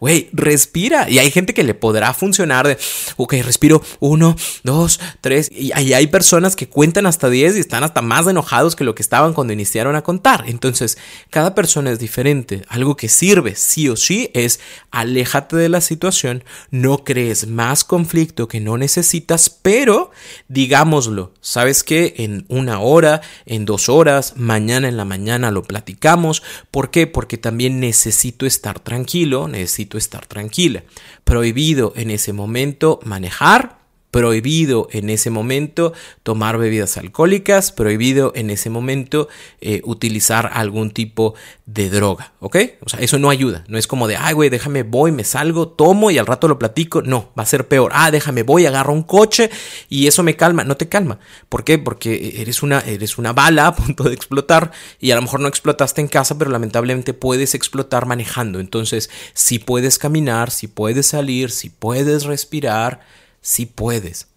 güey, 0.00 0.28
respira. 0.32 1.08
Y 1.08 1.20
hay 1.20 1.30
gente 1.30 1.54
que 1.54 1.62
le 1.62 1.74
podrá 1.74 2.12
funcionar 2.14 2.66
de, 2.66 2.76
ok, 3.16 3.34
respiro 3.44 3.80
uno, 4.00 4.34
dos, 4.64 4.98
tres. 5.20 5.48
Y 5.52 5.72
hay 5.72 6.06
personas 6.08 6.56
que 6.56 6.68
cuentan 6.68 7.06
hasta 7.06 7.30
diez 7.30 7.56
y 7.56 7.60
están 7.60 7.84
hasta 7.84 8.02
más 8.02 8.26
enojados 8.26 8.74
que 8.74 8.82
lo 8.82 8.96
que 8.96 9.02
estaban 9.02 9.34
cuando 9.34 9.52
iniciaron 9.52 9.94
a 9.94 10.02
contar. 10.02 10.42
Entonces, 10.48 10.98
cada 11.28 11.54
persona 11.54 11.92
es 11.92 12.00
diferente. 12.00 12.64
Algo 12.66 12.96
que 12.96 13.08
sirve 13.08 13.54
sí 13.54 13.88
o 13.88 13.94
sí 13.94 14.30
es 14.44 14.60
aléjate 14.90 15.56
de 15.56 15.68
la 15.68 15.80
situación, 15.80 16.44
no 16.70 17.04
crees 17.04 17.46
más 17.46 17.84
conflicto 17.84 18.48
que 18.48 18.60
no 18.60 18.76
necesitas, 18.76 19.50
pero 19.50 20.10
digámoslo, 20.48 21.32
sabes 21.40 21.82
que 21.82 22.14
en 22.18 22.44
una 22.48 22.80
hora, 22.80 23.20
en 23.46 23.64
dos 23.64 23.88
horas, 23.88 24.34
mañana 24.36 24.88
en 24.88 24.96
la 24.96 25.04
mañana 25.04 25.50
lo 25.50 25.62
platicamos. 25.62 26.42
¿Por 26.70 26.90
qué? 26.90 27.06
Porque 27.06 27.38
también 27.38 27.80
necesito 27.80 28.46
estar 28.46 28.80
tranquilo, 28.80 29.48
necesito 29.48 29.98
estar 29.98 30.26
tranquila. 30.26 30.84
Prohibido 31.24 31.92
en 31.96 32.10
ese 32.10 32.32
momento 32.32 33.00
manejar, 33.04 33.79
prohibido 34.10 34.88
en 34.90 35.08
ese 35.10 35.30
momento 35.30 35.92
tomar 36.22 36.58
bebidas 36.58 36.96
alcohólicas, 36.96 37.72
prohibido 37.72 38.32
en 38.34 38.50
ese 38.50 38.68
momento 38.70 39.28
eh, 39.60 39.80
utilizar 39.84 40.50
algún 40.52 40.90
tipo 40.90 41.34
de 41.66 41.88
droga, 41.90 42.32
¿ok? 42.40 42.56
O 42.84 42.88
sea, 42.88 43.00
eso 43.00 43.18
no 43.18 43.30
ayuda, 43.30 43.64
no 43.68 43.78
es 43.78 43.86
como 43.86 44.08
de, 44.08 44.16
ay, 44.16 44.34
güey, 44.34 44.50
déjame, 44.50 44.82
voy, 44.82 45.12
me 45.12 45.22
salgo, 45.22 45.68
tomo 45.68 46.10
y 46.10 46.18
al 46.18 46.26
rato 46.26 46.48
lo 46.48 46.58
platico, 46.58 47.02
no, 47.02 47.30
va 47.38 47.44
a 47.44 47.46
ser 47.46 47.68
peor, 47.68 47.92
ah, 47.94 48.10
déjame, 48.10 48.42
voy, 48.42 48.66
agarro 48.66 48.92
un 48.92 49.04
coche 49.04 49.50
y 49.88 50.08
eso 50.08 50.24
me 50.24 50.34
calma, 50.34 50.64
no 50.64 50.76
te 50.76 50.88
calma, 50.88 51.20
¿por 51.48 51.62
qué? 51.62 51.78
Porque 51.78 52.34
eres 52.38 52.64
una, 52.64 52.80
eres 52.80 53.18
una 53.18 53.32
bala 53.32 53.68
a 53.68 53.76
punto 53.76 54.04
de 54.04 54.14
explotar 54.14 54.72
y 54.98 55.12
a 55.12 55.14
lo 55.14 55.22
mejor 55.22 55.38
no 55.38 55.48
explotaste 55.48 56.00
en 56.00 56.08
casa, 56.08 56.36
pero 56.36 56.50
lamentablemente 56.50 57.14
puedes 57.14 57.54
explotar 57.54 58.06
manejando, 58.06 58.58
entonces, 58.58 59.08
si 59.34 59.60
puedes 59.60 59.98
caminar, 59.98 60.50
si 60.50 60.66
puedes 60.66 61.06
salir, 61.06 61.52
si 61.52 61.70
puedes 61.70 62.24
respirar, 62.24 63.00
si 63.40 63.66
puedes. 63.66 64.28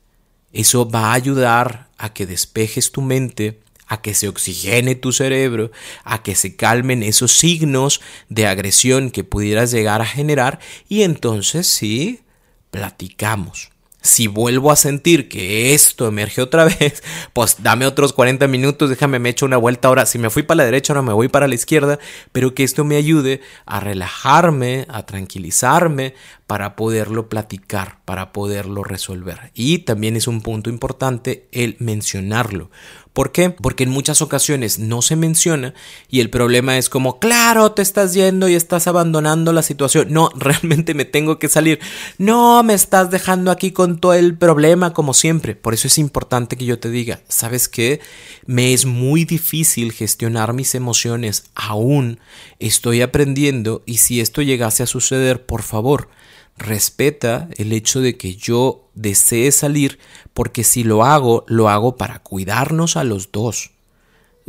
Eso 0.51 0.88
va 0.88 1.07
a 1.07 1.13
ayudar 1.13 1.89
a 1.98 2.13
que 2.13 2.25
despejes 2.25 2.91
tu 2.91 3.01
mente, 3.01 3.60
a 3.88 4.01
que 4.01 4.13
se 4.13 4.27
oxigene 4.27 4.95
tu 4.95 5.12
cerebro, 5.12 5.72
a 6.03 6.24
que 6.24 6.36
se 6.36 6.56
calmen 6.56 7.04
esos 7.04 7.34
signos 7.34 8.01
de 8.30 8.47
agresión 8.47 9.12
que 9.12 9.23
pudieras 9.23 9.71
llegar 9.71 10.01
a 10.01 10.06
generar 10.06 10.60
y 10.88 11.04
entonces 11.04 11.67
sí, 11.67 12.21
platicamos. 12.71 13.72
Si 14.03 14.27
vuelvo 14.27 14.69
a 14.69 14.75
sentir 14.75 15.29
que 15.29 15.73
esto 15.73 16.07
emerge 16.07 16.41
otra 16.41 16.65
vez, 16.79 17.01
pues 17.31 17.63
dame 17.63 17.87
otros 17.87 18.11
40 18.11 18.47
minutos, 18.49 18.89
déjame 18.89 19.17
me 19.17 19.29
echo 19.29 19.45
una 19.45 19.55
vuelta 19.55 19.87
ahora. 19.87 20.05
Si 20.05 20.19
me 20.19 20.29
fui 20.29 20.43
para 20.43 20.57
la 20.57 20.65
derecha, 20.65 20.91
ahora 20.91 21.03
me 21.03 21.13
voy 21.13 21.29
para 21.29 21.47
la 21.47 21.55
izquierda, 21.55 21.97
pero 22.33 22.53
que 22.53 22.63
esto 22.63 22.83
me 22.83 22.97
ayude 22.97 23.39
a 23.65 23.79
relajarme, 23.79 24.85
a 24.89 25.05
tranquilizarme, 25.05 26.15
para 26.47 26.75
poderlo 26.75 27.29
platicar, 27.29 27.99
para 28.03 28.33
poderlo 28.33 28.83
resolver. 28.83 29.51
Y 29.53 29.79
también 29.79 30.17
es 30.17 30.27
un 30.27 30.41
punto 30.41 30.69
importante 30.69 31.47
el 31.53 31.77
mencionarlo. 31.79 32.69
¿Por 33.13 33.32
qué? 33.32 33.52
Porque 33.52 33.84
en 33.84 33.91
muchas 33.91 34.23
ocasiones 34.23 34.80
no 34.80 35.04
se 35.04 35.15
menciona 35.15 35.76
y 36.10 36.19
el 36.19 36.32
problema 36.32 36.80
es 36.80 36.89
como, 36.89 37.19
claro, 37.19 37.71
te 37.71 37.84
estás 37.84 38.15
yendo 38.15 38.49
y 38.49 38.56
estás 38.56 38.88
abandonando 38.88 39.54
la 39.54 39.62
situación. 39.62 40.08
No, 40.10 40.32
realmente 40.36 40.95
me 40.95 41.06
tengo 41.06 41.38
que 41.38 41.47
salir. 41.47 41.80
No, 42.17 42.63
me 42.63 42.73
estás 42.73 43.12
dejando 43.12 43.52
aquí 43.52 43.71
con 43.71 43.99
todo 43.99 44.15
el 44.15 44.36
problema 44.36 44.93
como 44.93 45.13
siempre. 45.13 45.56
Por 45.56 45.76
eso 45.76 45.88
es 45.88 45.99
importante 45.99 46.58
que 46.58 46.65
yo 46.65 46.80
te 46.80 46.89
diga, 46.89 47.21
¿sabes 47.28 47.69
qué? 47.69 48.02
Me 48.47 48.73
es 48.73 48.86
muy 48.86 49.26
difícil 49.26 49.91
gestionar 49.91 50.54
mis 50.54 50.73
emociones 50.73 51.45
aún. 51.54 52.19
Estoy 52.58 53.04
aprendiendo 53.04 53.84
y 53.86 53.97
si 53.97 54.21
esto 54.21 54.41
llegase 54.41 54.82
a 54.82 54.88
suceder, 54.88 55.45
por 55.45 55.62
favor, 55.62 56.10
respeta 56.57 57.49
el 57.57 57.73
hecho 57.73 58.01
de 58.01 58.17
que 58.17 58.35
yo 58.35 58.89
desee 58.93 59.51
salir, 59.51 59.99
porque 60.33 60.63
si 60.63 60.83
lo 60.83 61.03
hago, 61.03 61.45
lo 61.47 61.69
hago 61.69 61.97
para 61.97 62.19
cuidarnos 62.19 62.97
a 62.97 63.03
los 63.03 63.31
dos. 63.31 63.71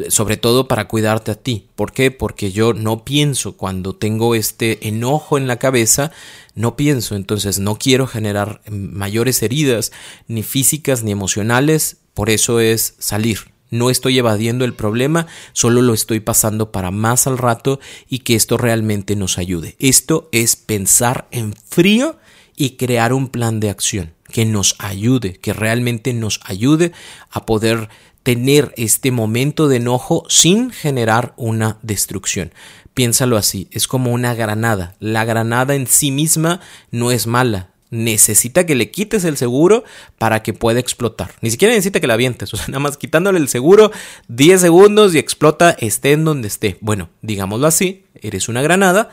Sobre 0.09 0.37
todo 0.37 0.67
para 0.67 0.89
cuidarte 0.89 1.31
a 1.31 1.37
ti. 1.37 1.69
¿Por 1.77 1.93
qué? 1.93 2.11
Porque 2.11 2.51
yo 2.51 2.73
no 2.73 3.05
pienso 3.05 3.57
cuando 3.57 3.95
tengo 3.95 4.35
este 4.35 4.89
enojo 4.89 5.39
en 5.39 5.47
la 5.47 5.59
cabeza, 5.59 6.11
no 6.57 6.75
pienso, 6.75 7.15
entonces 7.15 7.61
no 7.61 7.77
quiero 7.79 8.09
generar 8.09 8.61
mayores 8.69 9.41
heridas, 9.45 9.93
ni 10.27 10.43
físicas 10.43 11.05
ni 11.05 11.13
emocionales, 11.13 11.99
por 12.13 12.29
eso 12.29 12.59
es 12.59 12.97
salir. 12.99 13.54
No 13.71 13.91
estoy 13.91 14.19
evadiendo 14.19 14.65
el 14.65 14.75
problema, 14.75 15.27
solo 15.53 15.83
lo 15.83 15.95
estoy 15.95 16.21
pasando 16.21 16.71
para 16.71 16.91
más 16.91 17.27
al 17.27 17.39
rato 17.39 17.81
y 18.09 18.21
que 18.21 18.35
esto 18.35 18.57
realmente 18.57 19.17
nos 19.17 19.39
ayude. 19.39 19.77
Esto 19.79 20.29
es 20.33 20.57
pensar 20.57 21.27
en 21.31 21.55
frío 21.69 22.19
y 22.57 22.77
crear 22.77 23.13
un 23.13 23.29
plan 23.29 23.61
de 23.61 23.71
acción 23.71 24.13
que 24.33 24.45
nos 24.45 24.77
ayude, 24.79 25.35
que 25.35 25.53
realmente 25.53 26.13
nos 26.13 26.41
ayude 26.45 26.93
a 27.31 27.47
poder 27.47 27.89
tener 28.23 28.73
este 28.77 29.11
momento 29.11 29.69
de 29.69 29.77
enojo 29.77 30.25
sin 30.29 30.71
generar 30.71 31.35
una 31.37 31.79
destrucción. 31.83 32.53
Piénsalo 32.95 33.37
así, 33.37 33.69
es 33.71 33.87
como 33.87 34.13
una 34.13 34.35
granada. 34.35 34.95
La 34.99 35.25
granada 35.25 35.75
en 35.75 35.87
sí 35.87 36.11
misma 36.11 36.61
no 36.91 37.11
es 37.11 37.27
mala, 37.27 37.74
necesita 37.95 38.67
que 38.67 38.75
le 38.75 38.91
quites 38.91 39.25
el 39.25 39.37
seguro 39.37 39.85
para 40.19 40.43
que 40.43 40.53
pueda 40.53 40.81
explotar. 40.81 41.33
Ni 41.41 41.51
siquiera 41.51 41.73
necesita 41.73 42.01
que 42.01 42.07
la 42.07 42.15
avientes, 42.15 42.53
o 42.55 42.57
sea, 42.57 42.67
nada 42.69 42.81
más 42.81 42.97
quitándole 42.97 43.39
el 43.39 43.49
seguro 43.49 43.91
10 44.29 44.61
segundos 44.61 45.15
y 45.15 45.19
explota 45.19 45.71
esté 45.71 46.13
en 46.13 46.25
donde 46.25 46.49
esté. 46.49 46.77
Bueno, 46.81 47.11
digámoslo 47.23 47.67
así, 47.67 48.05
eres 48.21 48.49
una 48.49 48.63
granada 48.63 49.11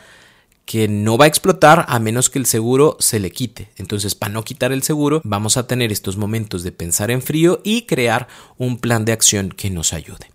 que 0.64 0.88
no 0.88 1.18
va 1.18 1.24
a 1.24 1.28
explotar 1.28 1.84
a 1.88 1.98
menos 1.98 2.30
que 2.30 2.38
el 2.38 2.46
seguro 2.46 2.96
se 3.00 3.18
le 3.18 3.30
quite. 3.30 3.70
Entonces, 3.76 4.14
para 4.14 4.32
no 4.32 4.44
quitar 4.44 4.72
el 4.72 4.82
seguro, 4.82 5.20
vamos 5.24 5.56
a 5.56 5.66
tener 5.66 5.92
estos 5.92 6.16
momentos 6.16 6.62
de 6.62 6.72
pensar 6.72 7.10
en 7.10 7.20
frío 7.20 7.60
y 7.64 7.82
crear 7.82 8.28
un 8.58 8.78
plan 8.78 9.04
de 9.04 9.12
acción 9.12 9.50
que 9.50 9.70
nos 9.70 9.92
ayude. 9.92 10.30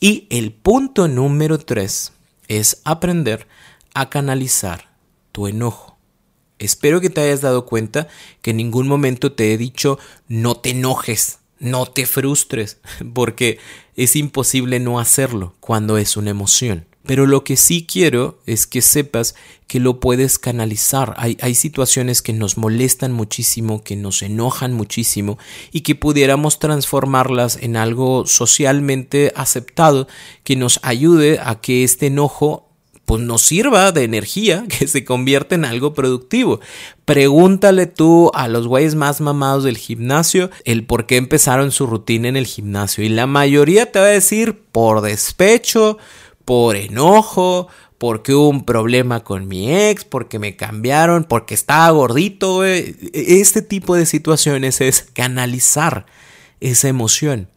Y 0.00 0.26
el 0.30 0.52
punto 0.52 1.08
número 1.08 1.58
3 1.58 2.12
es 2.48 2.82
aprender 2.84 3.46
a 3.94 4.10
canalizar 4.10 4.90
tu 5.32 5.46
enojo. 5.46 5.91
Espero 6.62 7.00
que 7.00 7.10
te 7.10 7.20
hayas 7.20 7.40
dado 7.40 7.66
cuenta 7.66 8.08
que 8.40 8.52
en 8.52 8.58
ningún 8.58 8.86
momento 8.86 9.32
te 9.32 9.52
he 9.52 9.58
dicho 9.58 9.98
no 10.28 10.56
te 10.56 10.70
enojes, 10.70 11.38
no 11.58 11.86
te 11.86 12.06
frustres, 12.06 12.78
porque 13.14 13.58
es 13.96 14.16
imposible 14.16 14.78
no 14.78 15.00
hacerlo 15.00 15.54
cuando 15.60 15.98
es 15.98 16.16
una 16.16 16.30
emoción. 16.30 16.86
Pero 17.04 17.26
lo 17.26 17.42
que 17.42 17.56
sí 17.56 17.84
quiero 17.84 18.38
es 18.46 18.68
que 18.68 18.80
sepas 18.80 19.34
que 19.66 19.80
lo 19.80 19.98
puedes 19.98 20.38
canalizar. 20.38 21.14
Hay, 21.16 21.54
situaciones 21.56 22.22
que 22.22 22.32
nos 22.32 22.56
molestan 22.58 23.10
muchísimo, 23.10 23.82
que 23.82 23.96
nos 23.96 24.22
enojan 24.22 24.72
muchísimo 24.72 25.36
y 25.72 25.80
que 25.80 25.96
pudiéramos 25.96 26.60
transformarlas 26.60 27.58
en 27.60 27.76
algo 27.76 28.24
socialmente 28.26 29.32
aceptado 29.34 30.06
que 30.44 30.54
nos 30.54 30.78
ayude 30.84 31.40
a 31.42 31.60
que 31.60 31.82
este 31.82 32.06
enojo 32.06 32.71
pues 33.04 33.22
nos 33.22 33.42
sirva 33.42 33.92
de 33.92 34.04
energía 34.04 34.64
que 34.68 34.86
se 34.86 35.04
convierte 35.04 35.54
en 35.54 35.64
algo 35.64 35.94
productivo. 35.94 36.60
Pregúntale 37.04 37.86
tú 37.86 38.30
a 38.34 38.48
los 38.48 38.66
güeyes 38.66 38.94
más 38.94 39.20
mamados 39.20 39.64
del 39.64 39.76
gimnasio 39.76 40.50
el 40.64 40.84
por 40.84 41.06
qué 41.06 41.16
empezaron 41.16 41.72
su 41.72 41.86
rutina 41.86 42.28
en 42.28 42.36
el 42.36 42.46
gimnasio 42.46 43.04
y 43.04 43.08
la 43.08 43.26
mayoría 43.26 43.90
te 43.90 43.98
va 43.98 44.06
a 44.06 44.08
decir 44.08 44.62
por 44.72 45.00
despecho, 45.00 45.98
por 46.44 46.76
enojo, 46.76 47.68
porque 48.02 48.34
hubo 48.34 48.48
un 48.48 48.64
problema 48.64 49.22
con 49.22 49.46
mi 49.46 49.72
ex, 49.72 50.04
porque 50.04 50.40
me 50.40 50.56
cambiaron, 50.56 51.22
porque 51.22 51.54
estaba 51.54 51.88
gordito. 51.90 52.64
Este 52.64 53.62
tipo 53.62 53.94
de 53.94 54.06
situaciones 54.06 54.80
es 54.80 55.02
canalizar 55.12 56.06
esa 56.58 56.88
emoción. 56.88 57.48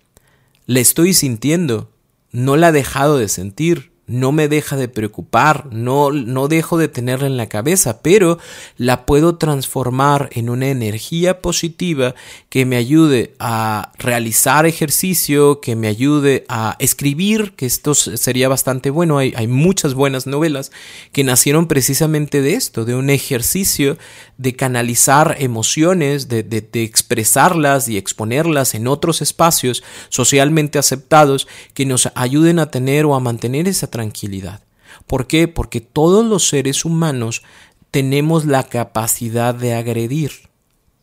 La 0.67 0.81
estoy 0.81 1.15
sintiendo, 1.15 1.89
no 2.31 2.57
la 2.57 2.69
he 2.69 2.73
dejado 2.73 3.17
de 3.17 3.27
sentir, 3.27 3.91
no 4.07 4.31
me 4.31 4.47
deja 4.47 4.75
de 4.77 4.87
preocupar, 4.87 5.67
no, 5.71 6.11
no 6.11 6.47
dejo 6.47 6.77
de 6.77 6.87
tenerla 6.87 7.27
en 7.27 7.37
la 7.37 7.49
cabeza, 7.49 8.01
pero 8.01 8.37
la 8.77 9.05
puedo 9.05 9.37
transformar 9.37 10.29
en 10.33 10.49
una 10.49 10.67
energía 10.67 11.41
positiva 11.41 12.13
que 12.49 12.65
me 12.65 12.75
ayude 12.75 13.33
a 13.39 13.91
realizar 13.97 14.65
ejercicio, 14.65 15.59
que 15.59 15.75
me 15.75 15.87
ayude 15.87 16.45
a 16.49 16.75
escribir, 16.79 17.53
que 17.55 17.65
esto 17.65 17.95
sería 17.95 18.47
bastante 18.47 18.91
bueno. 18.91 19.17
Hay, 19.17 19.33
hay 19.35 19.47
muchas 19.47 19.95
buenas 19.95 20.27
novelas 20.27 20.71
que 21.11 21.23
nacieron 21.23 21.67
precisamente 21.67 22.41
de 22.41 22.53
esto, 22.53 22.85
de 22.85 22.95
un 22.95 23.09
ejercicio 23.09 23.97
de 24.37 24.55
canalizar 24.55 25.37
emociones, 25.39 26.27
de, 26.27 26.43
de, 26.43 26.61
de 26.61 26.83
expresarlas 26.83 27.87
y 27.87 27.97
exponerlas 27.97 28.75
en 28.75 28.87
otros 28.87 29.21
espacios 29.21 29.83
socialmente 30.09 30.77
aceptados 30.77 31.47
que 31.73 31.85
nos 31.85 32.09
ayuden 32.15 32.59
a 32.59 32.69
tener 32.69 33.05
o 33.05 33.15
a 33.15 33.19
mantener 33.19 33.67
esa 33.67 33.87
tranquilidad. 33.95 34.59
¿Por 35.07 35.25
qué? 35.25 35.47
Porque 35.47 35.79
todos 35.79 36.25
los 36.25 36.49
seres 36.49 36.83
humanos 36.83 37.43
tenemos 37.91 38.43
la 38.43 38.63
capacidad 38.63 39.55
de 39.55 39.73
agredir. 39.73 40.31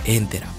en 0.06 0.28
terapia. 0.28 0.59